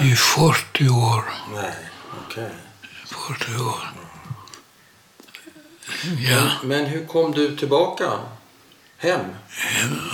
[0.01, 1.23] i 40 år.
[1.53, 1.73] Nej,
[2.25, 2.49] okej.
[3.05, 3.91] 40 år.
[6.19, 8.11] Ja, Men hur kom du tillbaka
[8.97, 9.21] hem?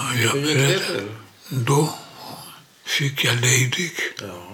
[0.10, 1.12] och jag Hur gick det till?
[1.50, 1.90] Då
[2.86, 3.92] fick jag ledig.
[4.22, 4.48] Ja.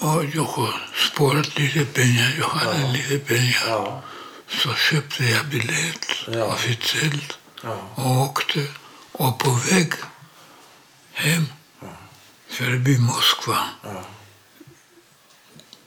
[0.00, 2.34] Och jag har sparat lite pengar.
[2.38, 3.62] Jag hade lite pengar.
[3.68, 4.02] Ja.
[4.48, 6.44] Så köpte jag biljett Ja.
[6.44, 7.76] officiellt Ja.
[7.94, 8.66] och åkte.
[9.12, 9.92] Och på väg
[11.12, 11.46] hem
[12.56, 14.04] förbi Moskva Ja.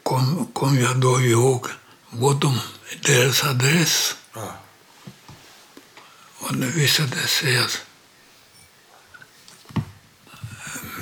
[0.04, 1.68] kom, kom jag då ihåg
[2.10, 2.60] vad de,
[3.06, 4.16] deras adress.
[4.36, 4.56] Ja.
[6.40, 7.82] Och det visade sig att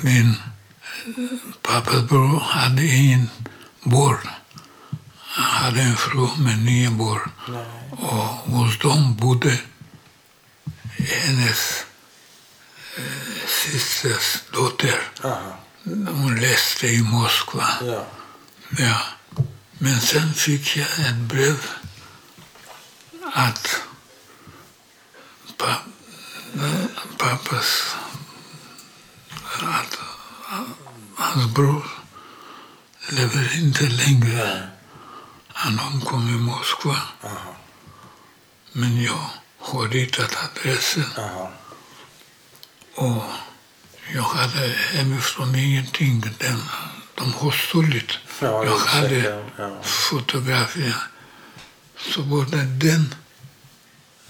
[0.02, 0.34] min
[1.62, 3.30] pappas bror hade ingen
[3.82, 4.28] barn.
[5.18, 7.30] Han hade en fru med nio barn.
[7.90, 9.60] Och hos dem bodde
[10.98, 11.84] hennes
[13.46, 15.00] systers dotter.
[15.24, 15.58] Aha.
[15.84, 17.68] Hon läste i Moskva.
[17.82, 18.06] Ja.
[18.78, 19.00] Ja.
[19.78, 21.66] Men sen fick jag ett brev
[23.32, 23.80] att
[25.56, 25.76] pa,
[27.18, 27.96] pappas
[29.62, 29.98] att
[31.16, 31.86] hans bror
[33.08, 34.68] lever inte längre.
[35.48, 36.96] Han omkom i Moskva.
[37.24, 37.56] Aha.
[38.72, 41.50] Men jag har ritat adressen Aha.
[42.98, 43.22] Och
[44.14, 46.20] jag hade hemifrån ingenting.
[46.38, 46.58] Den,
[47.14, 48.12] de har stulit.
[48.40, 49.82] Ja, jag hade ryggsäcken, ja.
[49.82, 50.96] fotografier.
[51.96, 53.14] Så både den,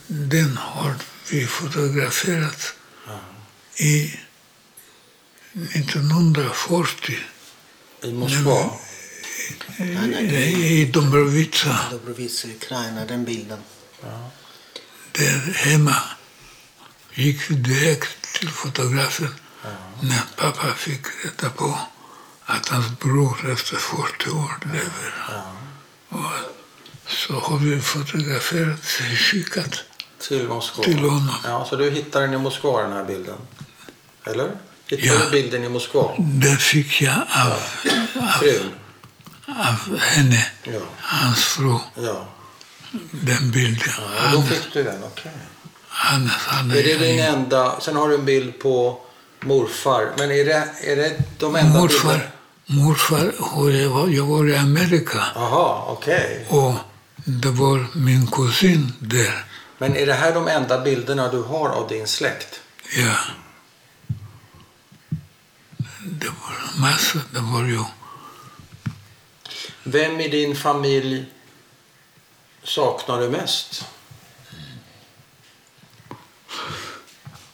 [0.06, 0.94] den har
[1.30, 2.74] vi fotograferat
[3.76, 4.14] i
[5.52, 7.16] 1940
[8.02, 8.70] I Moskva?
[9.78, 11.78] i, i Dombrovica.
[11.90, 13.58] Dobrovice, Ukraina, den bilden.
[15.12, 15.96] Där hemma
[17.14, 19.34] gick vi direkt till fotografen
[20.00, 21.78] när pappa fick reda på
[22.44, 25.14] att hans bror efter 40 år lever.
[26.08, 26.32] Och
[27.06, 29.80] så har vi fotograferat sig skickat.
[30.28, 30.84] Till Moskva?
[30.84, 31.34] Till honom.
[31.44, 33.36] Ja, så du hittade den i Moskva, den här bilden?
[34.24, 34.50] Eller?
[34.86, 35.24] Hittade Ja.
[35.24, 36.14] du bilden i Moskva?
[36.18, 38.70] Den fick jag av, av, Frun?
[39.46, 40.80] av henne, Ja.
[41.00, 42.28] hans fru, Ja.
[43.10, 43.92] den bilden.
[43.98, 45.32] ja då fick du den, okej.
[46.12, 47.80] Annars hade Är det jag din enda...
[47.80, 49.00] Sen har du en bild på
[49.40, 50.12] morfar.
[50.18, 52.30] Men är det, är det de enda Morfar, bilderna?
[52.66, 53.32] morfar
[53.70, 56.46] jag, var, jag var i Amerika Jaha, okej.
[56.48, 56.72] och
[57.24, 59.44] det var min kusin där.
[59.78, 62.60] Men är det här de enda bilderna du har av din släkt?
[62.96, 63.14] Ja.
[66.04, 67.20] Det var massor.
[67.30, 67.84] Det var ju
[69.82, 71.24] Vem i din familj
[72.64, 73.84] saknar du mest?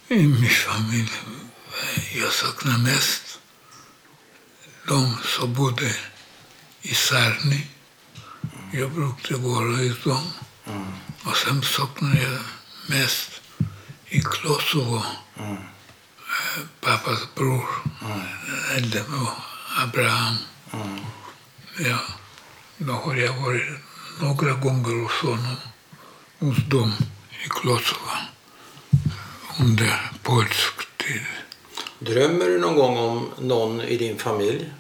[0.08, 1.12] I min familj.
[2.14, 3.38] Jag saknar mest
[4.88, 5.96] de som bodde
[6.82, 7.66] i Sarni.
[8.72, 10.30] Jag brukade vara hos dem.
[11.24, 12.40] Och sen saknar jag
[12.86, 13.40] mest
[14.06, 15.02] i Kosovo.
[15.36, 17.68] Eh, pappas bror,
[18.76, 19.32] äldre bror,
[19.82, 20.36] Abraham.
[21.78, 21.98] Ja,
[22.78, 23.68] då har jag varit
[24.20, 25.56] några gånger hos honom,
[26.38, 26.92] hos dem
[27.44, 27.48] i
[29.60, 31.22] Under polsk tid.
[31.98, 34.70] Drömmer du någon gång om någon i din familj?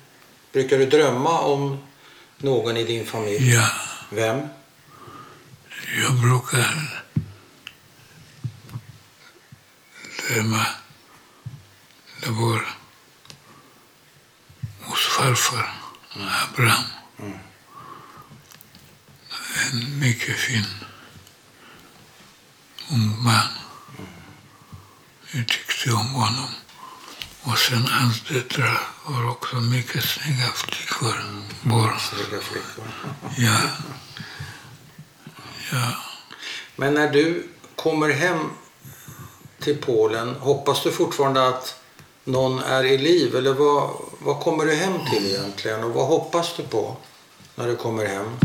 [0.52, 1.78] Brukar du drömma om
[2.38, 3.50] någon i din familj?
[3.54, 3.68] Ja,
[4.10, 4.40] Vem?
[6.02, 7.02] jag brukar
[10.28, 10.66] drömma.
[12.20, 12.66] Det var
[14.80, 15.74] hos farfar
[16.50, 16.84] Abraham.
[19.72, 20.64] En mycket fin
[22.90, 23.63] ung man.
[25.36, 26.48] Jag tyckte om honom.
[27.42, 31.14] Och sen hans döttrar var också mycket snygga flickor.
[31.62, 31.98] Bara.
[31.98, 32.84] Snygga flickor.
[33.36, 33.58] Ja.
[35.72, 35.96] Ja.
[36.76, 38.50] Men när du kommer hem
[39.60, 41.80] till Polen, hoppas du fortfarande att
[42.24, 43.36] någon är i liv?
[43.36, 45.84] Eller vad, vad kommer du hem till egentligen?
[45.84, 46.96] Och vad hoppas du på
[47.54, 48.36] när du kommer hem?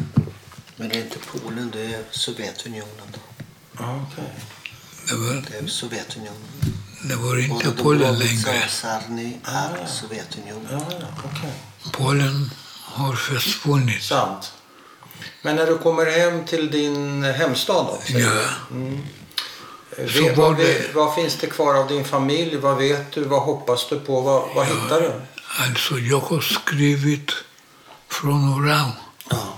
[0.75, 3.13] Men det är inte Polen, det är Sovjetunionen.
[3.13, 3.19] Då.
[3.83, 4.33] Okej.
[5.09, 6.41] Det var, Det är Sovjetunionen.
[7.03, 8.63] det var inte Både Polen längre.
[8.65, 10.67] och Sarny är Sovjetunionen.
[10.71, 11.53] Ja, ja, okej.
[11.91, 12.51] Polen
[12.83, 14.03] har försvunnit.
[14.03, 14.53] Sant.
[15.41, 17.99] Men när du kommer hem till din hemstad då?
[18.07, 18.49] säger Ja.
[20.07, 22.55] Så Vet, vad, det- vad finns det kvar av din familj?
[22.57, 23.23] Vad vet du?
[23.23, 24.21] Vad hoppas du på?
[24.21, 25.11] Vad, vad hittar du?
[25.67, 27.31] Alltså, jag har skrivit
[28.09, 28.91] från Ural
[29.29, 29.53] Ja.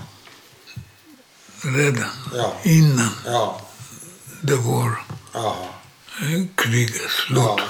[1.62, 2.52] redan Ja.
[2.62, 3.60] innan Ja.
[4.40, 5.74] det var Ja.
[6.20, 7.38] eh, kriget slut.
[7.38, 7.60] Ja.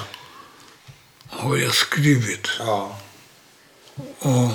[1.28, 2.48] Har jag skrivit.
[2.58, 2.98] Ja.
[4.18, 4.50] Och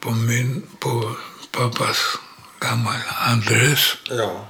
[0.00, 1.16] på, min, på
[1.50, 1.98] pappas
[2.60, 2.94] gamla
[3.28, 3.96] adress.
[4.10, 4.46] Ja.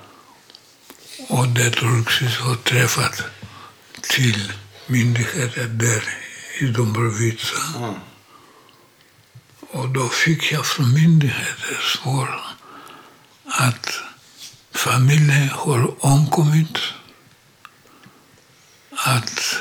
[1.28, 3.22] Och det Turksis har träffat
[4.00, 4.52] till
[4.86, 6.18] myndigheter där
[6.58, 7.56] i Dobrovica.
[7.76, 7.94] Mm.
[9.70, 12.40] Och då fick jag från myndigheter svar
[13.44, 14.00] att
[14.72, 16.78] familjen har omkommit.
[19.04, 19.56] Att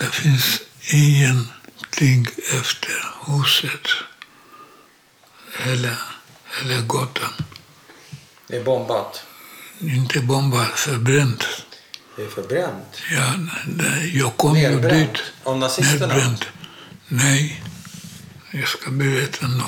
[0.00, 0.60] det finns
[0.92, 2.26] ingenting
[2.60, 2.92] efter
[3.26, 3.88] huset.
[5.58, 5.96] Hela,
[6.60, 7.32] hela gatan.
[8.46, 9.22] Det är bombat.
[9.80, 11.44] Inte bombat, förbränt.
[12.16, 13.02] Det är förbränt.
[13.10, 13.34] Ja,
[14.12, 15.18] jag kom ju dit.
[15.44, 16.14] Av nazisterna?
[16.14, 16.44] Nedbränt.
[17.08, 17.62] Nej,
[18.50, 19.62] jag ska berätta nu.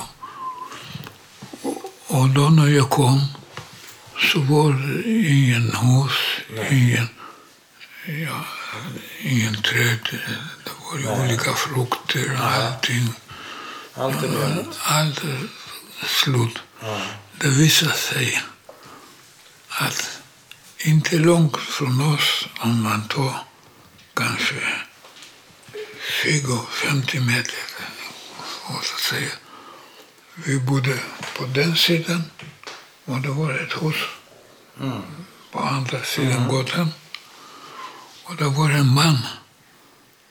[2.06, 3.26] Och, då när jag kom
[4.32, 6.12] så var det ingen hus,
[6.70, 7.08] ingen,
[8.06, 8.44] ja,
[9.20, 9.98] ingen träd.
[10.64, 13.14] Det var ju olika frukter och allting.
[13.94, 14.78] Allt är bränt.
[14.82, 15.48] Allt är
[16.06, 16.58] slut.
[16.80, 17.00] Ja.
[17.40, 18.42] Det visade sig
[19.68, 20.18] att
[20.78, 23.34] inte långt från oss, om man tar
[24.14, 24.54] kanske
[26.24, 27.54] 20-50 meter,
[28.82, 29.30] så säga.
[30.34, 30.98] Vi bodde
[31.36, 32.22] på den sidan
[33.04, 33.96] och det var ett hus
[34.80, 35.02] Mm.
[35.52, 36.92] på andra sidan gatan.
[38.30, 39.18] Och det var en man.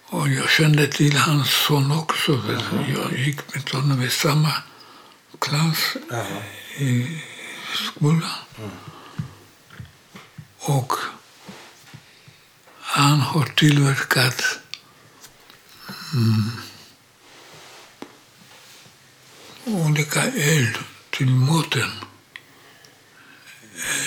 [0.06, 2.36] Och jag kände till hans son också.
[2.36, 2.94] vet du.
[2.94, 4.54] Jag gick med honom i samma
[5.40, 6.44] klass Jaha.
[6.78, 7.22] i
[7.74, 8.30] skolan.
[10.60, 10.94] Och
[12.80, 14.44] han har tillverkat
[16.14, 16.52] mm,
[19.66, 20.78] olika öl
[21.10, 21.92] till maten.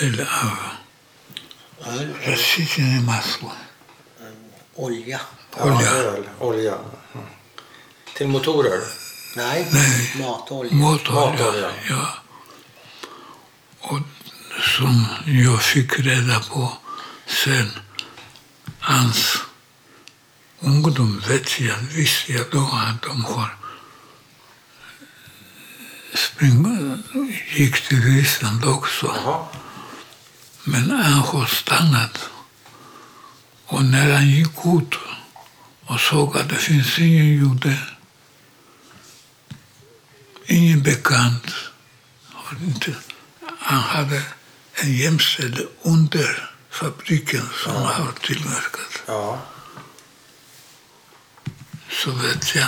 [0.01, 0.57] Öl av
[1.85, 3.51] Öl, rasistiska massor.
[4.75, 5.21] Olja.
[5.57, 5.89] Ja, Olja.
[5.91, 6.23] öl.
[6.39, 6.73] Olja.
[7.13, 7.25] Mm.
[8.17, 8.79] Till motorer?
[9.35, 10.13] Nej, Nej.
[10.19, 10.73] matolja.
[10.73, 11.31] Matolja.
[11.31, 11.71] Matolja.
[11.89, 12.07] Ja.
[13.79, 13.99] Och
[14.77, 16.73] som jag fick reda på
[17.25, 17.69] sen,
[18.79, 19.37] hans
[20.59, 23.57] ungdom vet jag, visste jag då att de har
[26.13, 27.03] spring,
[27.55, 29.15] gick till Ryssland också.
[29.25, 29.45] Jaha.
[30.63, 32.29] Men han har stannat.
[33.65, 34.93] Och när han gick ut
[35.85, 37.77] och såg att det finns ingen jude,
[40.45, 41.45] ingen bekant,
[43.59, 44.23] han hade
[44.73, 49.01] en gömställe under fabriken som han har tillverkat.
[49.05, 49.41] Ja.
[52.03, 52.67] Så vet jag,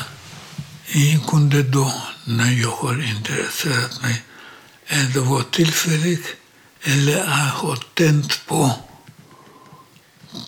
[0.88, 1.94] ingen kunde då,
[2.26, 4.24] när jag har intresserat mig,
[5.14, 6.28] det var tillfälligt,
[6.82, 8.72] eller jag har tänt på,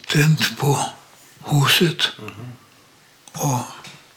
[0.08, 0.80] tänt på
[1.46, 2.02] huset.
[3.34, 3.60] Och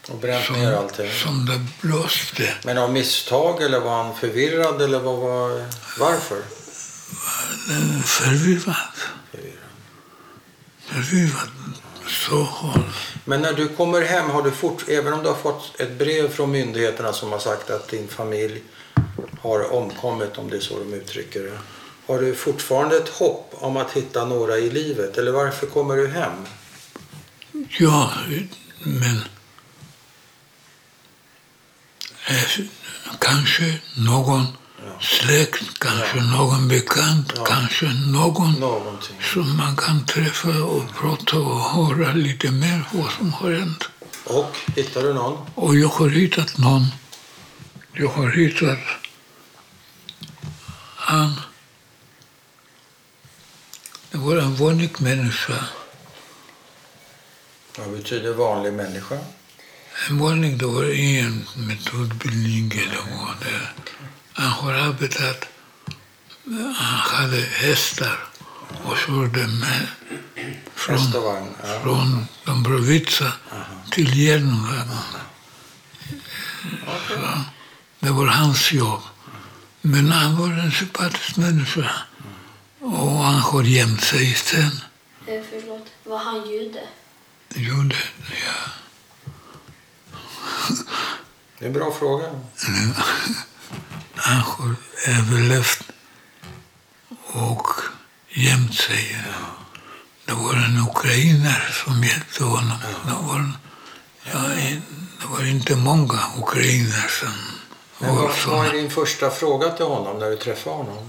[0.08, 1.10] Och bränt ner allting.
[1.12, 2.54] som det blåste.
[2.64, 5.66] Men av misstag eller var han förvirrad eller vad var...
[5.98, 6.42] Varför?
[8.04, 8.74] Förvirrad.
[9.30, 9.56] Förvirrad.
[10.86, 11.48] Förvirrad.
[12.06, 12.82] Så har
[13.24, 16.28] Men när du kommer hem, har du fort, även om du har fått ett brev
[16.32, 18.62] från myndigheterna som har sagt att din familj
[19.40, 21.58] har omkommit, om det är så de uttrycker det.
[22.10, 25.18] Har du fortfarande ett hopp om att hitta några i livet?
[25.18, 26.32] Eller varför kommer du hem?
[27.78, 28.10] Ja,
[28.82, 29.16] men
[32.28, 32.64] eh,
[33.18, 34.46] kanske någon
[35.00, 39.16] släkt, kanske någon bekant, kanske någon Någonting.
[39.34, 43.88] som man kan träffa och prata och höra lite mer vad som har hänt.
[44.24, 45.38] Och hittar du någon?
[45.54, 46.86] Och jag har hittat någon.
[47.92, 48.78] Jag har hittat
[50.96, 51.32] han.
[54.12, 55.64] Det var en vanlig människa.
[57.78, 59.18] Vad betyder vanlig människa?
[60.08, 63.68] En vanlig, det var ingen metodbildning eller vad det.
[64.32, 65.48] Han har arbetat,
[66.74, 68.18] han hade hästar
[68.84, 69.86] och körde med
[70.74, 71.12] från,
[71.82, 73.32] från Dombrovica
[73.90, 74.10] till.
[77.08, 77.14] Så
[77.98, 79.00] Det var hans jobb.
[79.80, 81.90] Men han var en sympatisk människa.
[82.80, 84.80] Och han har gömt sig sen.
[85.26, 86.80] Eh, förlåt, var han jude?
[87.54, 87.96] Gjorde,
[88.30, 88.70] ja.
[91.58, 92.30] Det är en bra fråga.
[94.14, 94.74] Han har
[95.08, 95.82] överlevt
[97.26, 97.66] och
[98.28, 99.18] gömt sig.
[100.24, 102.78] Det var en ukrainare som hjälpte honom.
[103.06, 103.52] Det var,
[104.32, 104.38] ja,
[105.20, 107.32] det var inte många ukrainare som
[107.98, 108.72] Men var vad, såna.
[108.72, 111.08] din första fråga till honom när du träffar honom?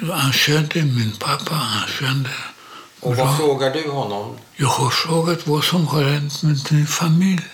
[0.00, 2.30] Han kände min pappa, han kände
[3.00, 3.24] Och bra.
[3.24, 4.36] vad frågar du honom?
[4.56, 7.46] Jag har frågat vad som har hänt med din familj.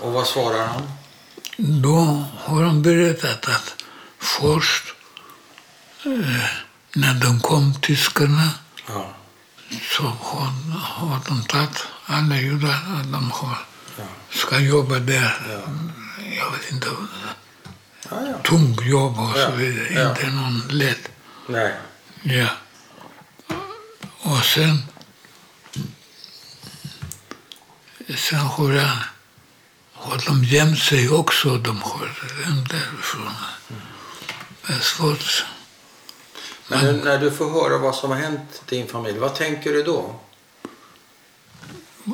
[0.00, 0.82] Och vad svarar han?
[1.56, 3.74] Då har de berättat att
[4.18, 4.84] först
[6.04, 6.44] eh,
[6.94, 8.48] när de kom, tyskarna,
[8.88, 9.06] Ja.
[9.96, 13.58] så har, har de tagit alla judar de har,
[13.98, 14.04] Ja.
[14.30, 15.36] ska jobba där.
[15.50, 15.60] Ja.
[16.36, 16.88] Jag vet inte,
[18.10, 18.38] Ja, ja.
[18.44, 20.08] tungt jobb och så vidare.
[20.10, 21.08] Inte någon lätt.
[21.48, 21.74] Nej.
[22.22, 22.48] Ja.
[24.18, 24.78] Och sen,
[28.16, 28.96] sen har, jag,
[29.92, 31.56] har de gömt sig också.
[31.56, 32.06] De har
[32.44, 33.32] dem därifrån.
[34.66, 35.44] Det är svårt.
[36.68, 39.82] Men nu, när du får höra vad som har hänt din familj, vad tänker du
[39.82, 40.20] då?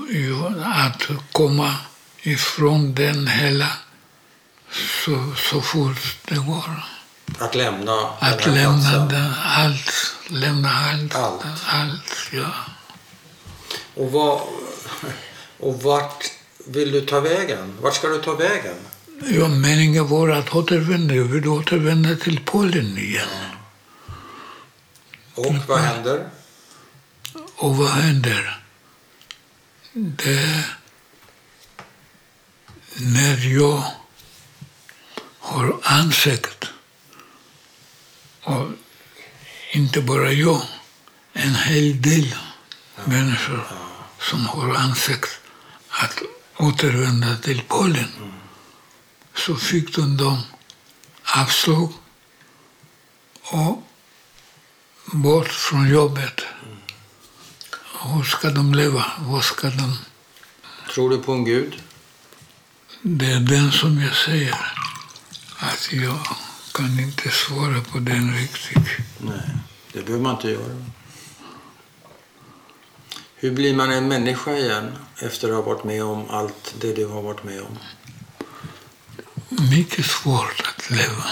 [0.08, 1.02] Jo, att
[1.32, 1.76] komma
[2.22, 3.68] ifrån den hela
[5.04, 6.95] så, så fort det går.
[7.38, 11.44] Att lämna Att lämna den, allt, lämna allt, Allt.
[11.66, 12.50] allt ja.
[13.94, 14.40] Och, vad,
[15.60, 16.24] och vart
[16.66, 17.78] vill du ta vägen?
[17.80, 18.74] Vart ska du ta vägen?
[19.28, 21.14] Ja, meningen var att återvända.
[21.14, 23.28] Jag vill återvända till Polen igen.
[25.34, 26.28] Och vad händer?
[27.56, 28.60] Och vad händer?
[29.92, 30.64] Det
[32.98, 33.82] när jag
[35.38, 36.64] har ansökt,
[38.46, 38.68] och
[39.72, 40.62] inte bara jag,
[41.32, 42.34] en hel del
[43.04, 43.66] människor
[44.20, 45.40] som har ansökt
[45.88, 46.22] att
[46.56, 48.08] återvända till Polen,
[49.34, 50.42] så fick de dem
[51.36, 51.92] avslag
[53.42, 53.82] och
[55.12, 56.40] bort från jobbet.
[58.02, 59.04] Hur ska de leva?
[59.18, 59.98] Vad ska de...
[60.94, 61.82] Tror du på en gud?
[63.02, 64.72] Det är den som jag säger.
[65.58, 66.36] Att jag
[66.76, 68.88] kan inte svara på den riktigt.
[69.18, 69.50] Nej,
[69.92, 70.84] det behöver man inte göra.
[73.36, 77.06] Hur blir man en människa igen efter att ha varit med om allt det du
[77.06, 77.78] har varit med om?
[79.70, 81.24] Mycket svårt att leva.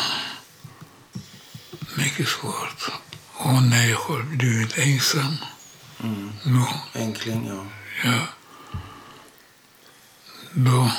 [1.97, 2.91] Mycket svårt.
[3.33, 5.37] Och när jag har blivit ensam,
[6.01, 6.33] Mm.
[6.45, 7.65] då, Enkling, ja.
[8.05, 8.27] ja,
[10.53, 10.91] då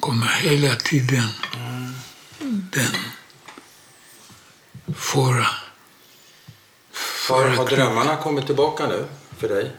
[0.00, 1.28] kommer hela tiden
[2.70, 2.94] den
[4.96, 5.46] fara.
[7.28, 9.04] Har, har drömmarna kommit tillbaka nu
[9.38, 9.70] för dig?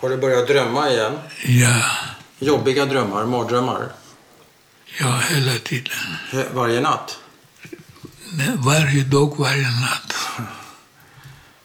[0.00, 1.18] Har du börjat drömma igen?
[1.46, 1.82] Ja,
[2.38, 3.92] Jobbiga drömmar, mardrömmar?
[5.00, 5.92] ja, hela tiden.
[6.52, 7.18] Varje natt?
[8.32, 10.14] Nej, Varje dag, varje natt.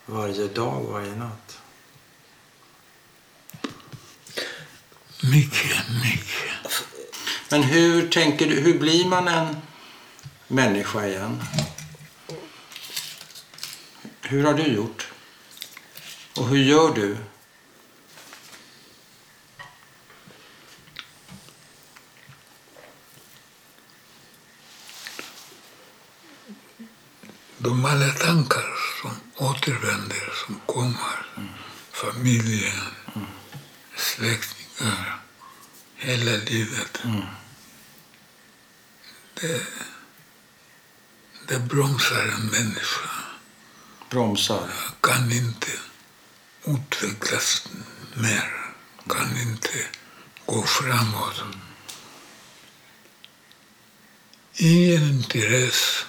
[0.05, 1.57] Varje dag, varje natt.
[5.23, 6.83] Mycket, mycket.
[7.49, 9.55] Men hur tänker du, hur blir man en
[10.47, 11.41] människa igen?
[14.25, 15.07] Hur har du gjort?
[16.37, 17.17] Och hur gör du?
[27.57, 28.65] De alla tankar
[29.01, 31.25] som återvänder, som kommer,
[31.91, 32.81] familjen,
[33.95, 35.19] släktingar, gör
[35.95, 37.01] hela livet.
[39.33, 39.67] Det,
[41.47, 43.12] det bromsar en människa.
[44.13, 44.69] Bromsar.
[45.01, 45.71] Kan inte
[46.65, 47.67] utvecklas
[48.13, 48.53] mer.
[49.07, 49.87] Kan inte
[50.45, 51.43] gå framåt.
[54.53, 56.05] Ingen intresse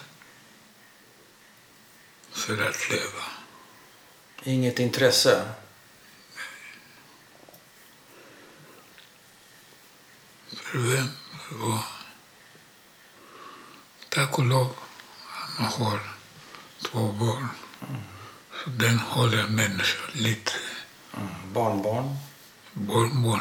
[2.32, 3.24] för att leva.
[4.42, 5.54] Inget intresse.
[10.52, 11.08] För vem?
[11.48, 11.82] För vad?
[14.08, 14.74] Tack och lov,
[15.58, 16.00] han har
[16.82, 17.48] två barn.
[18.64, 20.52] Så den håller människan lite.
[21.52, 22.16] Barnbarn.
[22.72, 23.40] Barnbarn.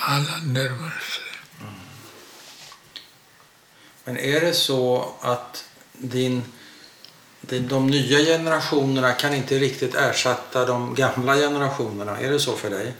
[0.00, 1.24] Alla närmar sig.
[4.04, 6.42] Men är det så att din,
[7.40, 12.18] din, de nya generationerna kan inte riktigt ersätta de gamla generationerna?
[12.18, 12.94] Är det så för dig?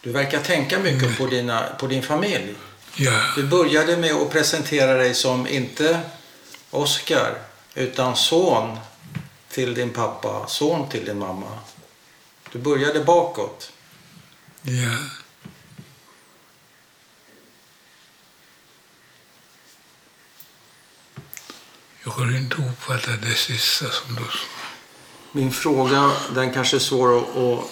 [0.00, 2.54] Du verkar tänka mycket på, dina, på din familj.
[2.96, 6.00] Ja, Du började med att presentera dig som inte
[6.70, 7.38] Oscar
[7.74, 8.78] utan son
[9.48, 11.58] till din pappa, son till din mamma.
[12.52, 13.72] Du började bakåt.
[14.62, 14.98] ja.
[22.04, 24.38] Jag har inte uppfattat det sista som du sa.
[25.32, 27.64] Min fråga, den kanske är svår att,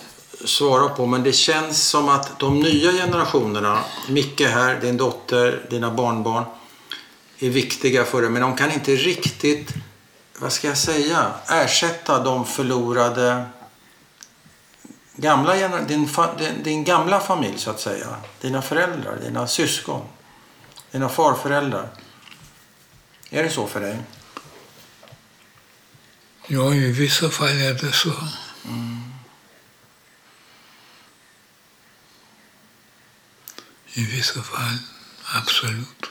[0.44, 5.90] svara på, men det känns som att de nya generationerna, Micke här, din dotter, dina
[5.90, 6.44] barnbarn,
[7.38, 9.74] är viktiga för dig, men de kan inte riktigt,
[10.38, 13.46] vad ska jag säga, ersätta de förlorade
[15.16, 16.08] gamla din,
[16.62, 18.16] din, gamla familj så att säga.
[18.40, 20.08] Dina föräldrar, dina syskon,
[20.90, 21.88] dina farföräldrar.
[23.30, 23.98] Är det så för dig?
[26.46, 28.12] Ja, i vissa fall är det så.
[33.92, 34.78] I vissa fall,
[35.34, 36.10] absolut.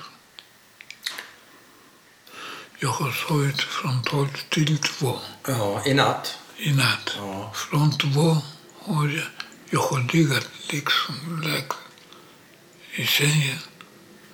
[2.86, 6.38] Jag har sovit från 12 till 2 Ja, i natt.
[6.58, 7.10] i natt.
[7.18, 7.52] Ja.
[7.56, 8.38] Från 2
[8.80, 9.24] har jag,
[9.70, 11.78] jag har legat liksom lagt
[12.96, 13.58] i sängen.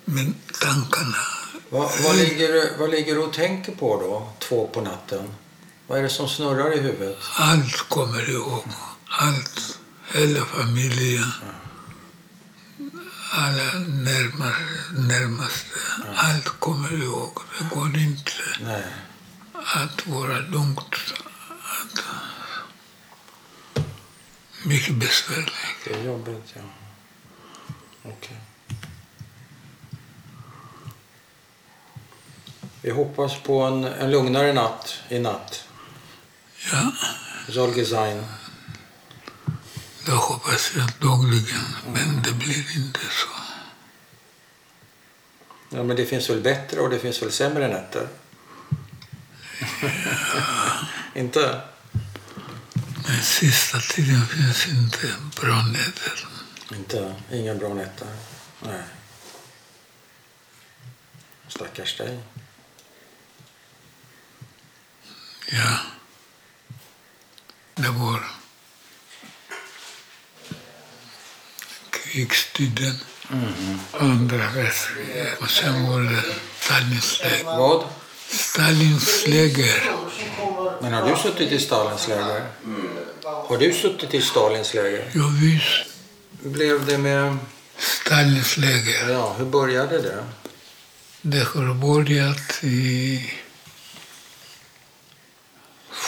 [0.04, 1.16] Men tankarna,
[1.70, 5.28] Vad, vad, ligger, du- vad ligger du och tänker på då, två på natten?
[5.86, 7.18] Vad är det som snurrar i huvudet?
[7.38, 8.64] allt kommer ihåg.
[9.08, 9.78] Allt.
[10.14, 11.32] Hela familjen.
[13.34, 15.78] Alla närmare, närmaste.
[16.16, 17.38] Allt kommer ihåg.
[17.58, 18.84] Det går inte Nej.
[19.52, 20.94] att vara lugnt.
[21.64, 22.04] Att,
[24.64, 25.52] mycket besvärligt.
[25.84, 26.62] Det är jobbigt, ja.
[28.02, 28.40] Okej.
[32.82, 35.64] Vi hoppas på en, en lugnare natt i natt.
[36.72, 36.92] Ja,
[37.48, 38.24] Soll sein.
[40.04, 41.76] Det hoppas jag dagligen.
[41.92, 43.28] Men det blir inte så.
[45.68, 48.08] Ja, men det finns väl bättre och det finns väl sämre nätter?
[51.14, 51.60] Inte?
[53.06, 56.28] Men sista tiden finns inte bra nätter.
[56.72, 57.14] Inte?
[57.30, 58.08] Inga bra nätter?
[58.60, 58.82] Nej.
[61.48, 62.20] Stackars dig.
[65.50, 65.78] Ja.
[67.74, 68.41] Det var
[72.12, 72.98] krigstiden,
[73.92, 75.40] andra världskriget.
[75.40, 76.22] Och sen var det
[76.60, 77.44] Stalins läger.
[77.44, 77.84] Vad?
[78.28, 79.90] Stalins läger.
[80.82, 82.46] Men har du suttit i Stalins läger?
[83.22, 85.10] Har du suttit i Stalins läger?
[85.14, 85.86] Ja, visst.
[86.42, 87.38] Blev det med...
[87.78, 89.10] Stalins läger.
[89.10, 90.24] Ja, hur började det?
[91.22, 93.32] Det har börjat i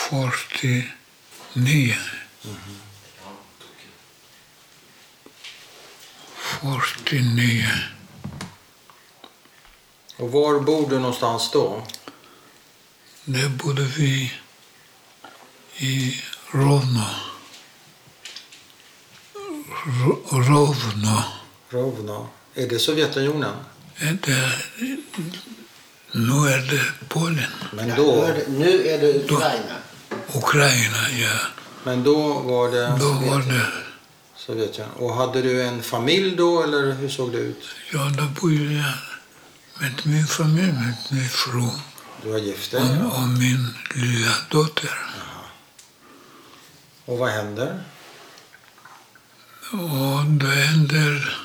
[0.09, 1.95] 49.
[6.45, 7.65] 49.
[10.17, 11.83] Och var bor du någonstans då?
[13.25, 14.33] Där bodde vi
[15.77, 17.05] i Rovno.
[19.85, 21.23] Ro- Rovno.
[21.69, 22.27] Rovno.
[22.55, 23.55] Är det Sovjetunionen?
[23.99, 24.51] Det,
[26.11, 27.51] nu är det Polen.
[27.73, 29.75] Men då, det, nu är det Ukraina.
[30.33, 31.37] Ukraina, ja.
[31.83, 33.65] men då var det Då var det,
[34.45, 34.97] Sovjetunionen.
[34.97, 37.63] Och hade du en familj då eller hur såg det ut?
[37.93, 38.93] ja, då bodde jag
[39.79, 41.69] med min familj, med min fru
[42.23, 44.99] Du var gift och, och min lilla dotter.
[47.05, 47.83] Och vad händer?
[49.71, 51.37] Och det händer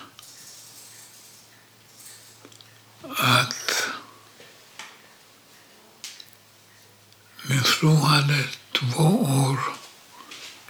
[3.17, 3.89] att
[7.49, 9.05] min fru hade två
[9.47, 9.59] år,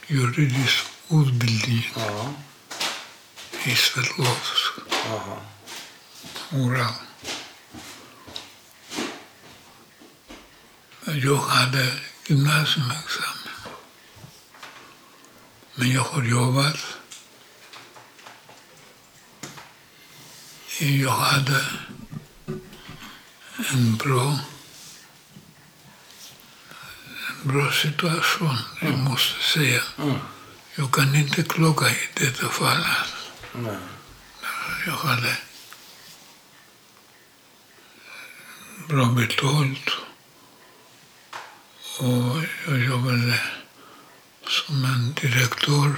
[0.07, 2.33] juridisk utbildning Ja.
[3.65, 4.73] i Sverdlovsk,
[5.07, 5.39] Jaha.
[6.53, 6.93] Ural.
[11.05, 11.93] Jag hade
[12.27, 13.37] gymnasiumexamen.
[15.75, 16.77] Men jag har jobbat.
[20.79, 21.65] Jag hade
[23.73, 24.39] en bra,
[27.43, 29.83] en bra situation, jag måste säga.
[29.99, 30.19] Mm.
[30.81, 32.85] Jag kan inte klaga i detta fall.
[33.53, 33.77] Nej.
[34.87, 35.37] Jag hade
[38.89, 39.91] bra betalt
[41.99, 42.37] och
[42.67, 43.41] jag jobbade
[44.47, 45.93] som en direktör.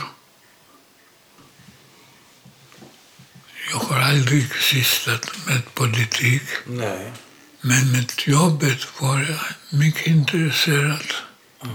[3.71, 7.13] Jag har aldrig sysslat med politik, Nej.
[7.61, 11.15] men med jobbet var jag mycket intresserad.
[11.59, 11.69] Och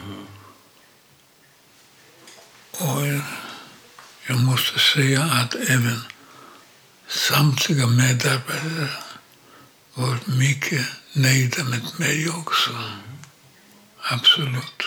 [4.27, 6.01] jag måste säga att även
[7.07, 8.89] samtliga medarbetare
[9.93, 12.71] var mycket nöjda med mig också.
[14.01, 14.83] Absolut.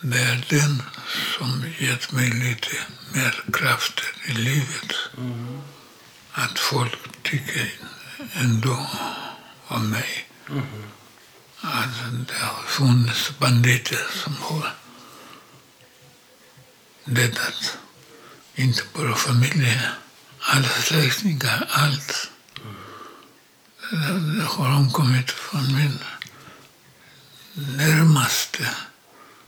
[0.00, 0.82] Det är den
[1.38, 2.76] som gett mig lite
[3.12, 4.92] mer krafter i livet.
[6.32, 7.72] Att folk tycker
[8.32, 8.86] ändå
[9.66, 10.28] om mig.
[11.60, 11.88] Att
[12.28, 14.74] det har funnits banditer som har
[17.08, 17.78] dödat
[18.54, 19.78] inte bara familjen,
[20.40, 22.30] alla släktingar, allt.
[24.36, 25.98] Det, har omkommit från min
[27.52, 28.68] närmaste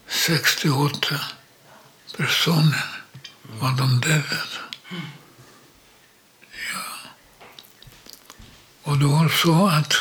[0.09, 1.21] 68
[2.17, 2.85] personer
[3.43, 4.59] var de dödade.
[6.73, 7.11] Ja.
[8.83, 9.95] Och det var så att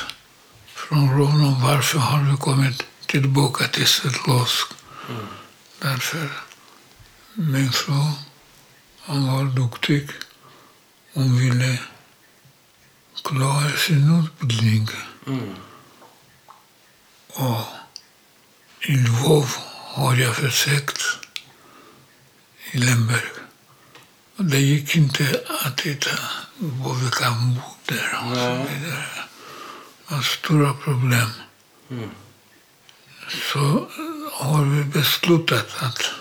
[0.65, 4.67] från Rovno, varför har vi kommit tillbaka till Sverdlovsk?
[5.79, 6.29] Därför
[7.33, 7.93] min fru,
[9.05, 10.09] hon var duktig.
[11.13, 11.79] Hon ville
[13.23, 14.89] klara sin utbildning.
[15.27, 15.55] Mm.
[17.27, 17.65] Och
[18.81, 19.49] i Lvov
[19.95, 21.01] har jag försökt
[22.71, 23.29] i Lemberg.
[24.35, 26.09] Det gick inte att hitta
[26.57, 29.05] var vi kan bo där och så vidare.
[30.07, 31.29] Det var stora problem.
[31.89, 32.09] Mm.
[33.51, 33.89] Så
[34.31, 36.18] har vi beslutat att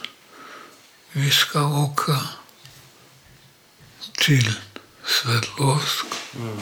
[1.12, 2.20] vi ska åka
[4.18, 4.54] till
[5.06, 6.06] Sverdlovsk
[6.36, 6.58] Mm.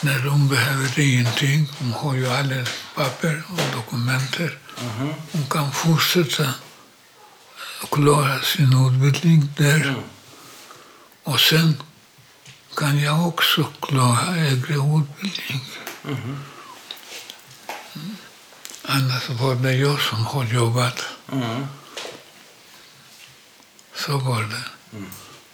[0.00, 1.68] när de behöver ingenting.
[1.78, 4.58] De har ju alla papper och dokumenter.
[4.82, 5.14] Mhm.
[5.32, 6.54] De kan fortsätta
[7.90, 9.80] klara sin utbildning där.
[9.88, 10.02] Mm.
[11.24, 11.82] Och sen
[12.76, 15.64] kan jag också klara högre utbildning.
[16.04, 16.36] Mm.
[18.82, 21.04] Annars var det jag som har jobbat.
[21.32, 21.66] Mm.
[23.98, 24.96] Så var det.
[24.96, 25.10] Mm.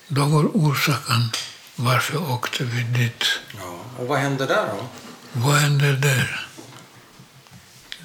[0.09, 1.31] Då var orsaken
[1.77, 3.25] varför åkte vi dit.
[3.59, 3.79] Ja.
[3.99, 4.87] Och vad hände där då?
[5.33, 6.47] Vad hände där?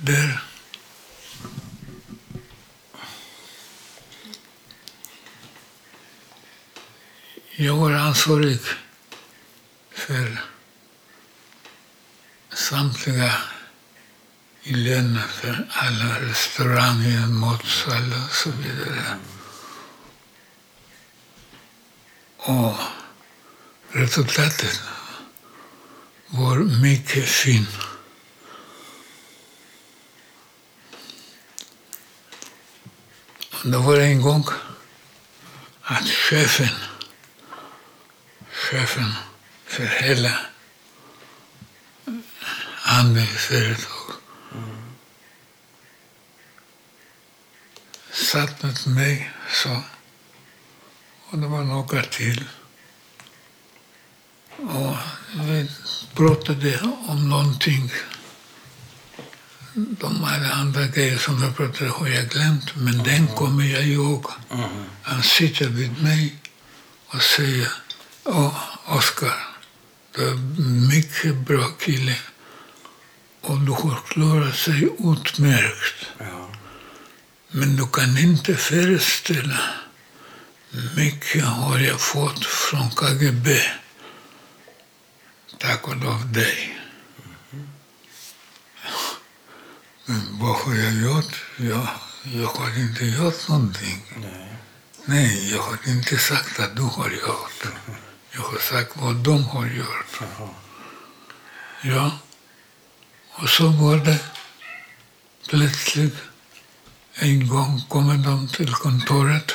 [0.02, 0.42] Där
[7.62, 8.60] Jag var ansvarig
[9.92, 10.42] för
[12.54, 13.34] samtliga
[14.64, 19.18] i länet, för alla restauranger, matsalar och så vidare.
[22.42, 22.76] Och
[23.90, 24.82] resultatet
[26.28, 27.70] var mycket fint.
[33.64, 34.46] Det var en gång
[35.82, 36.76] att chefen,
[38.52, 39.14] chefen
[39.66, 40.40] för hela
[42.76, 44.14] handelsföretag
[48.12, 49.84] satt med mig så,
[51.30, 52.44] och det var några till.
[54.58, 54.96] Och
[55.36, 55.70] vi
[56.14, 57.92] pratade om någonting.
[59.74, 64.26] De alla andra grejer som vi pratade har jag glömt, men den kommer jag ihåg.
[65.02, 66.36] Han sitter vid mig
[67.08, 67.68] och säger,
[68.24, 69.48] Åh, Oskar,
[70.16, 70.36] du är
[70.90, 72.16] mycket bra kille
[73.42, 76.06] och du har klarat sig utmärkt.
[77.52, 79.60] Men du kan inte föreställa
[80.96, 83.62] mycket har jag fått från KGB
[85.60, 86.80] tack och lov dig.
[90.06, 91.44] Men vad har jag gjort?
[91.58, 91.88] Jag,
[92.24, 94.04] jag har inte gjort någonting.
[94.16, 94.56] Nej.
[95.06, 97.68] Nej, jag har inte sagt att du har gjort.
[98.32, 100.22] Jag har sagt vad de har gjort.
[101.82, 102.12] Ja.
[103.32, 104.20] Och så var det
[105.50, 106.18] plötsligt
[107.14, 109.52] En gång kommer de till kontoret.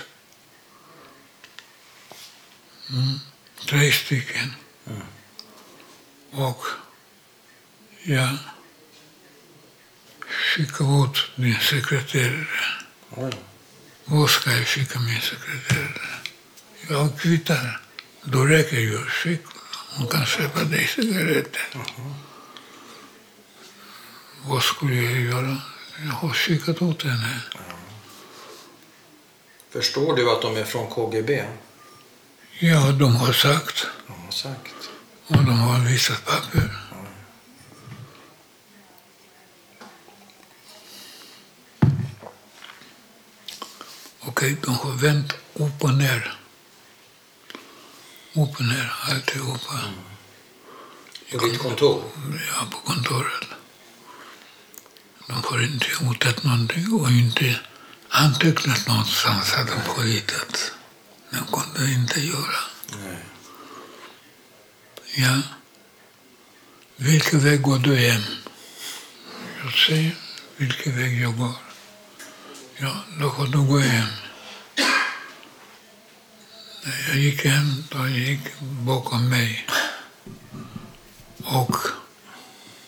[2.90, 3.18] Mm.
[3.68, 4.52] Tre stycken.
[6.30, 6.64] Och
[8.02, 8.36] jag
[10.20, 12.46] skickar ut min sekreterare.
[13.10, 13.32] Oj.
[14.04, 16.00] Vad ska jag skicka min sekreterare?
[16.88, 17.80] Jag kvittar.
[18.22, 18.98] Då räcker ju.
[18.98, 19.40] Skick.
[19.96, 21.66] Hon kan köpa dig cigaretter.
[24.46, 25.56] Vad skulle jag göra?
[26.04, 27.40] Jag har skickat ut henne.
[29.70, 31.44] Förstår du att de är från KGB?
[32.58, 33.86] Ja, de har sagt.
[34.06, 34.90] De har sagt.
[35.26, 36.70] Och de har visat papper.
[44.20, 46.38] Okej, de har vänt upp och ner.
[48.32, 49.80] Upp och ner, alltihopa.
[51.32, 52.04] På ditt kontor?
[52.48, 53.48] Ja, på kontoret.
[55.26, 57.60] De har inte hotat någonting och inte
[58.08, 60.72] antecknat någonstans att de har hittat.
[61.34, 62.56] De kunde inte göra.
[62.90, 63.24] Nej.
[65.14, 65.42] Ja.
[66.96, 68.22] Vilken väg går du hem?
[69.64, 70.16] Jag säger
[70.56, 71.54] vilken väg jag går.
[72.76, 74.08] Ja, då får du gå hem.
[76.84, 79.66] När jag gick hem, då gick bakom mig.
[81.44, 81.76] Och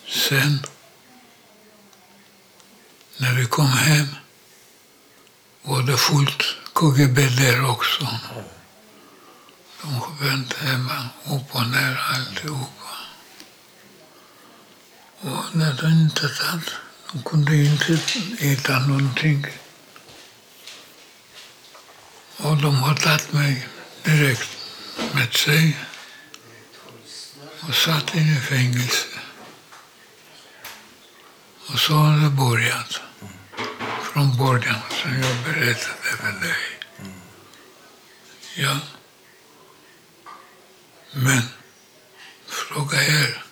[0.09, 0.63] sen,
[3.17, 4.07] när vi kom hem,
[5.63, 8.09] var det fullt KGB där också.
[9.83, 12.91] De har vänt hemma, upp och ner alltihopa.
[15.21, 16.71] Och när de inte satt,
[17.13, 17.99] de kunde inte
[18.39, 19.47] äta någonting.
[22.37, 23.69] Och de har tagit mig
[24.03, 24.51] direkt
[25.13, 25.79] med sig
[27.69, 29.07] och satt in i fängelse.
[31.69, 33.06] Och så har det börjat.
[34.13, 36.57] Från början, som jag berättade för dig.
[38.57, 38.79] Ja.
[41.13, 41.43] Men
[42.47, 43.43] fråga er.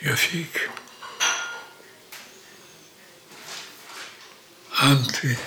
[0.00, 0.56] Jag fick
[4.70, 5.38] anti,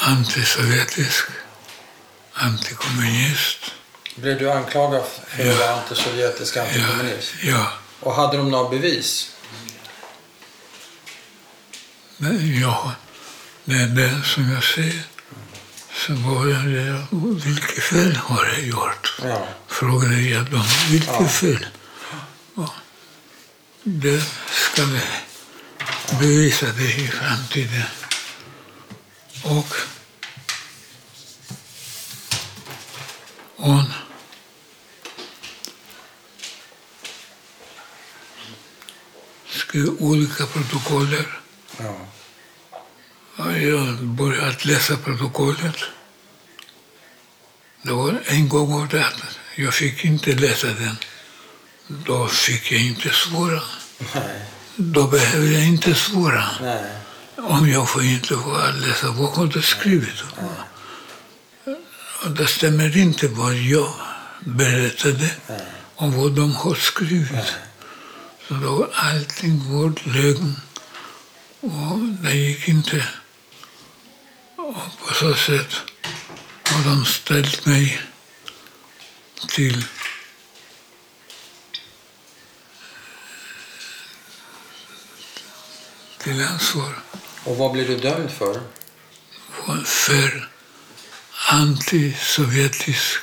[0.00, 1.24] antisovjetisk,
[2.32, 3.58] antikommunist.
[4.14, 7.32] Blev du anklagad för att vara antisovjetisk Ja, antikommunist?
[7.42, 7.72] ja.
[8.00, 9.35] Och hade de några bevis?
[12.16, 12.92] Men ja,
[13.64, 15.02] det är det som jag säger.
[16.06, 17.06] Så var jag där,
[17.44, 19.14] vilket fel har jag gjort?
[19.22, 19.48] Ja.
[19.68, 21.28] Frågade jag dem, vilket Ja.
[21.28, 21.66] fel?
[22.56, 22.74] Ja.
[23.82, 25.00] Det ska vi
[26.18, 27.82] bevisa det i framtiden.
[29.42, 29.74] Och
[33.56, 33.92] hon
[39.48, 41.40] skrev olika protokoller.
[41.78, 41.94] Ja.
[43.38, 45.76] Ja, Jag började läsa protokollet.
[47.82, 49.22] Det var en gång det att
[49.56, 50.96] jag fick inte läsa den.
[51.86, 53.62] Då fick jag inte svara.
[54.14, 54.40] Nej.
[54.76, 56.44] Då behöver jag inte svara.
[56.60, 56.84] Nej.
[57.36, 60.22] Om jag får inte få läsa vad har du skrivit.
[62.24, 63.92] Och det stämmer inte vad jag
[64.40, 65.30] berättade
[65.94, 67.54] om vad de har skrivit.
[68.48, 70.56] Så då allting var lögn.
[71.60, 73.08] Och det gick inte.
[74.56, 75.72] Och på så sätt
[76.64, 78.00] har de ställt mig
[79.48, 79.84] till
[86.18, 86.98] till ansvar
[87.44, 88.60] Och vad blev du dömd för?
[89.84, 90.48] för
[91.50, 93.20] antisovjetisk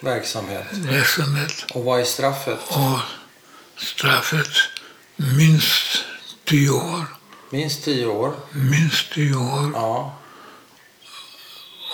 [0.00, 0.66] Verksamhet.
[0.72, 2.58] verksamhet Och vad är straffet?
[2.68, 2.98] och
[3.76, 4.48] straffet
[5.20, 6.04] minst
[6.44, 7.04] tio år.
[7.50, 8.32] Minst tio år?
[8.52, 9.70] Minst tio år.
[9.74, 10.16] Ja.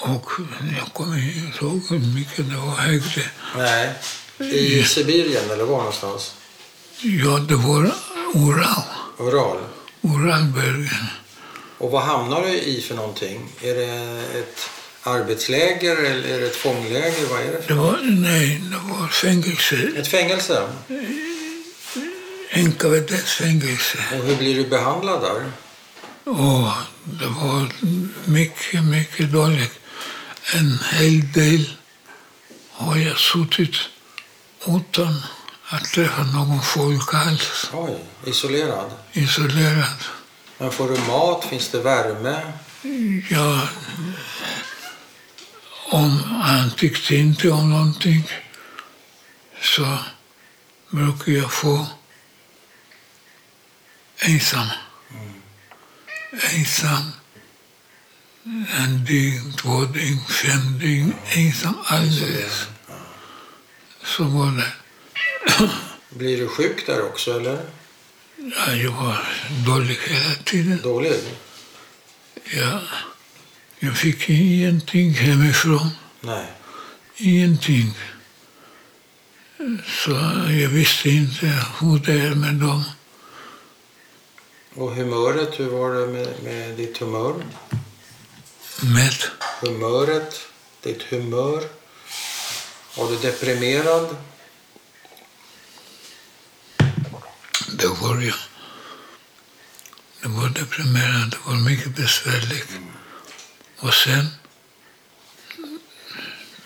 [0.02, 0.30] Och
[0.78, 3.22] jag kommer inte ihåg hur mycket det var högre.
[3.56, 3.94] Nej.
[4.38, 6.34] I Sibirien eller var någonstans?
[7.00, 7.92] Ja, det var
[8.34, 8.82] Ural.
[9.18, 9.58] Ural.
[10.02, 11.06] Uralbergen.
[11.78, 13.48] Och vad hamnar du i för någonting?
[13.60, 14.70] Är det ett
[15.02, 17.26] arbetsläger eller är det ett fångläger?
[17.30, 19.76] Vad är det för Det var, nej, det var fängelse.
[19.96, 20.68] Ett fängelse?
[22.56, 23.98] Enkavedetsfängelse.
[24.12, 25.52] Och hur blir du behandlad där?
[26.24, 26.70] Och
[27.04, 27.72] det var
[28.24, 29.78] mycket, mycket dåligt.
[30.54, 31.76] En hel del
[32.72, 33.76] har jag suttit
[34.66, 35.22] utan
[35.68, 37.70] att träffa någon folk alls.
[37.72, 38.90] Oj, isolerad.
[39.12, 40.00] Isolerad.
[40.58, 41.44] Men får du mat?
[41.44, 42.52] Finns det värme?
[43.30, 43.60] Jag,
[45.90, 48.30] om han tyckte inte om någonting
[49.62, 49.98] så
[50.90, 51.86] brukar jag få
[54.18, 54.66] ensam.
[56.54, 57.12] Ensam.
[58.78, 61.14] En dygn, två dygn, fem dygn.
[61.34, 62.66] Ensam alldeles.
[64.04, 64.72] Så var det.
[66.10, 67.58] Blir du sjuk där också eller?
[68.36, 69.28] Ja, jag var
[69.66, 70.80] dålig hela tiden.
[70.82, 71.12] Dålig?
[72.44, 72.80] Ja,
[73.78, 75.90] jag fick ingenting hemifrån.
[76.20, 76.46] Nej.
[77.16, 77.94] Ingenting.
[79.86, 80.10] Så
[80.62, 81.46] jag visste inte
[81.80, 82.84] hur det är med dem.
[84.76, 87.34] Och humöret, hur var det med, med ditt humör?
[88.82, 89.14] Med
[89.60, 90.40] Humöret,
[90.82, 91.64] ditt humör.
[92.96, 94.16] Var du deprimerad?
[97.78, 98.34] det var jag.
[100.22, 102.68] Det var deprimerande, det var mycket besvärligt.
[103.78, 104.26] Och sen,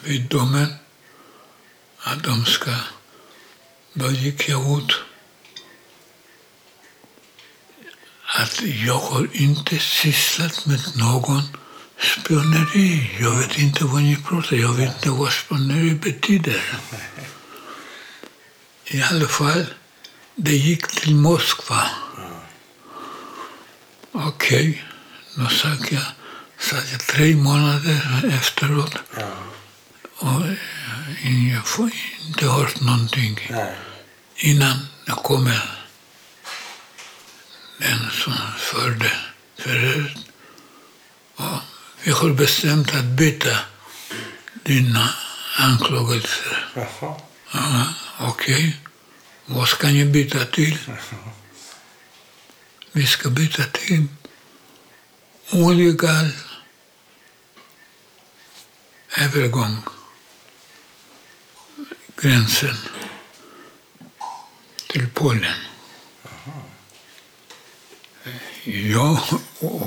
[0.04, 0.74] vid domen,
[1.98, 2.76] att de ska,
[3.92, 4.92] då gick jag ut
[8.42, 11.42] att jag har inte sysslat med någon
[11.98, 13.10] spioneri.
[13.20, 16.62] Jag vet inte vad ni pratar Jag vet inte vad spioneri betyder.
[18.84, 19.66] I alla fall,
[20.34, 21.90] det gick till Moskva.
[24.12, 24.84] Okej,
[25.36, 26.02] då satt jag,
[26.58, 28.94] satt jag tre månader efteråt
[30.18, 30.46] och
[31.22, 31.90] eh, jag får
[32.26, 33.40] inte hört någonting
[34.36, 35.79] innan det kommer
[37.80, 39.12] den som förde
[39.56, 40.16] förhöret.
[41.36, 41.58] Och
[42.02, 43.58] vi har bestämt att byta
[44.62, 45.08] dina
[45.58, 46.68] anklagelser.
[46.74, 47.20] Jaha.
[47.52, 47.84] Ja,
[48.18, 48.76] Okej,
[49.46, 50.78] vad ska ni byta till?
[52.92, 54.06] Vi ska byta till
[55.50, 56.28] illegal
[59.18, 59.76] övergång
[62.16, 62.76] gränsen
[64.86, 65.69] till Polen.
[68.64, 69.20] Ja,
[69.58, 69.86] och,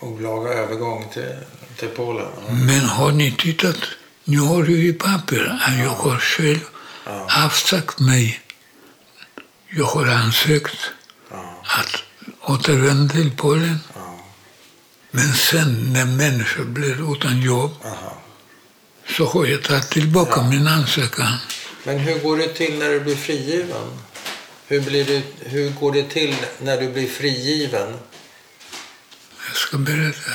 [0.00, 1.34] Olaga övergång till,
[1.78, 2.26] till Polen.
[2.66, 3.76] Men har ni tittat?
[4.24, 6.58] Nu har du i papper att jag har själv
[7.06, 7.44] Ja.
[7.44, 8.40] avsagt mig.
[9.68, 10.76] Jag har ansökt
[11.30, 11.62] Ja.
[11.62, 12.02] att
[12.50, 13.78] återvända till Polen.
[13.94, 14.18] Ja.
[15.10, 18.16] Men sen när människor blir utan jobb Aha.
[19.16, 21.32] så har jag tagit tillbaka min ansökan.
[21.84, 23.90] Men hur går det till när du blir frigiven?
[24.66, 27.98] Hur, blir du, hur går det till när du blir frigiven?
[29.46, 30.32] Jag ska berätta.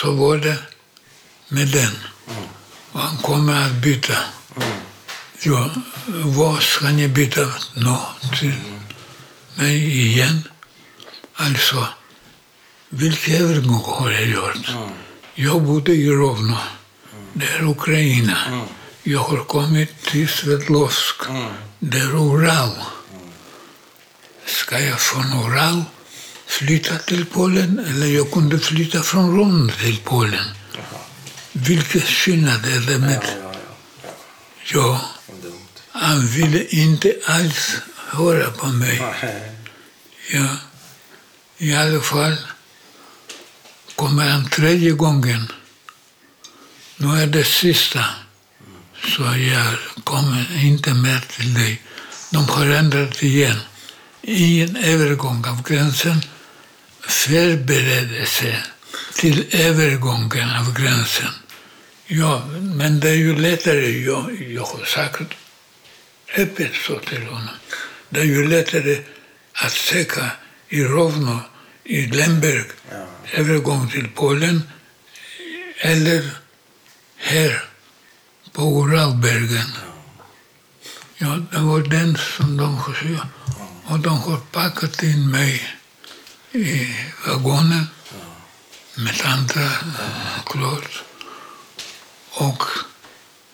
[0.00, 0.58] Så var det
[1.48, 1.92] med den.
[2.92, 4.18] Och han kommer att byta.
[5.42, 5.70] Ja,
[6.24, 8.00] vad ska ni byta nå
[8.40, 8.52] till
[9.54, 10.48] mig igen?
[11.34, 11.86] Alltså,
[12.88, 14.70] vilken övergång har jag gjort?
[15.34, 16.56] Jag bodde i Rovno.
[17.38, 18.66] Det är Ukraina.
[19.02, 21.16] Jag har kommit till Sverdlovsk.
[21.78, 22.70] Det är Ural.
[24.46, 25.84] Ska jag från Ural
[26.46, 30.44] flytta till Polen eller jag kunde flytta från Rom till Polen?
[31.52, 33.22] Vilken skillnad är det med...
[34.72, 35.00] ja,
[35.90, 39.02] han ville inte alls höra på mig.
[40.32, 40.46] Ja,
[41.58, 42.36] i alla fall
[43.94, 45.52] kommer han tredje gången.
[46.96, 48.04] Nu är det sista.
[49.16, 49.74] Så jag
[50.04, 51.82] kommer inte mer till dig.
[52.30, 53.58] De har ändrat igen.
[54.22, 56.20] Ingen övergång av gränsen.
[57.00, 58.62] Förberedelse
[59.14, 61.30] till övergången av gränsen.
[62.06, 64.04] Ja, men det är ju lättare.
[64.04, 65.22] Jag, jag har sagt
[66.36, 67.48] öppet så till honom.
[68.08, 68.98] Det är ju lättare
[69.52, 70.30] att söka
[70.68, 71.40] i Rovno,
[71.84, 73.06] i Glenberg, Ja.
[73.32, 74.62] övergång till Polen
[75.78, 76.30] eller
[77.26, 77.64] här
[78.52, 79.72] på Uralbergen.
[81.16, 83.28] Ja, det var den som de försökte.
[83.84, 85.76] Och de har packat in mig
[86.52, 86.96] i
[87.26, 87.86] vagonen
[88.94, 91.02] med andra eh, klart
[92.30, 92.62] och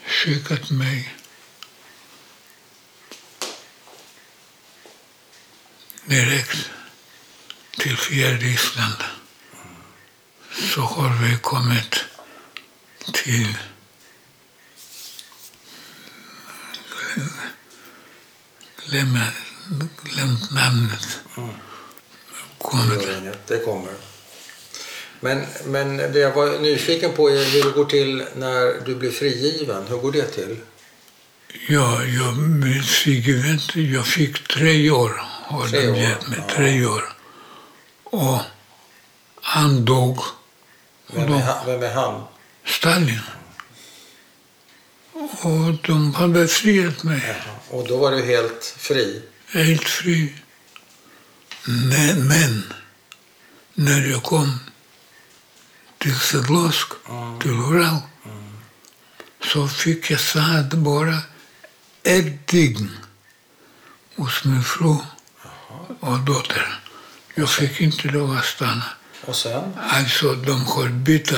[0.07, 1.15] skickat mig
[6.05, 6.71] direkt
[7.79, 8.97] till fjärde Island.
[10.75, 12.05] Så har vi kommit
[13.13, 13.57] till
[20.03, 21.21] glömt namnet.
[23.47, 23.93] Det kommer.
[25.21, 29.11] Men, men det jag var nyfiken på är hur det går till när du blir
[29.11, 29.87] frigiven.
[29.89, 30.57] Hur går det till?
[31.69, 32.35] Ja, jag
[33.21, 35.23] ju inte- jag fick tre år.
[35.45, 36.55] Har Tre år, gett mig, ja.
[36.55, 37.13] tre år.
[38.05, 38.39] Och
[39.41, 40.19] han dog.
[41.07, 42.23] Vem är, han- vem är han?
[42.65, 43.21] Stalin.
[45.43, 47.37] och de har befriat mig.
[47.71, 49.23] Och då var du helt fri?
[49.53, 50.35] helt fri.
[51.65, 52.73] Men, men
[53.75, 54.59] när jag kom
[55.99, 56.89] till Sedlovsk,
[57.41, 57.97] till Ural,
[59.53, 61.19] så fick jag stanna bara
[62.03, 62.91] ett dygn
[64.17, 64.97] hos min fru
[66.01, 66.81] och dotter.
[67.35, 68.85] Jag fick inte lov att stanna.
[69.25, 69.73] Och sen?
[69.89, 71.33] Alltså, de har bytt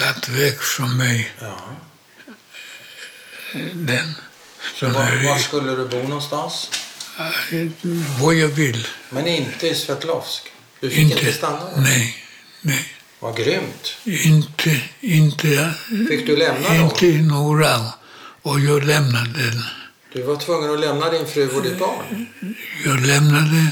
[0.00, 1.56] tagit väg från mig Ja.
[3.72, 4.14] den
[4.82, 6.70] Var, var skulle du bo någonstans?
[8.20, 8.86] vad jag vill.
[9.10, 10.42] Men inte i Sverdlovsk?
[10.80, 11.80] Du fick Inte, inte, stanna där?
[11.80, 12.16] nej,
[12.60, 12.84] nej.
[13.18, 13.96] Vad grymt.
[14.04, 15.74] Inte, inte,
[16.08, 17.84] Fick du lämna inte i Noral.
[18.42, 19.62] Och jag lämnade den.
[20.12, 22.26] Du var tvungen att lämna din fru och ditt barn?
[22.84, 23.66] Jag lämnade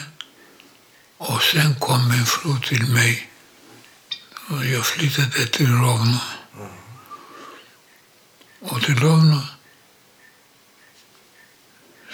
[1.18, 3.28] och sen kom min fru till mig.
[4.50, 6.18] Och jag flyttade till Rovno.
[8.60, 9.40] Och till Rovno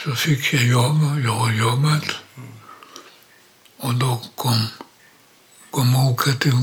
[0.05, 1.21] så fick jag jobb.
[1.25, 2.05] Jag har jobbat.
[3.77, 4.67] Och då kom,
[5.71, 6.55] kom Åka till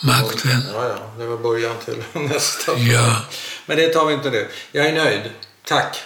[0.00, 0.62] makten.
[0.72, 2.78] Ja, ja, det var början till nästa.
[2.78, 3.24] Ja,
[3.66, 4.50] Men det tar vi inte nu.
[4.72, 5.30] Jag är nöjd.
[5.64, 5.96] Tack.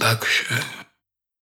[0.00, 0.77] tack själv.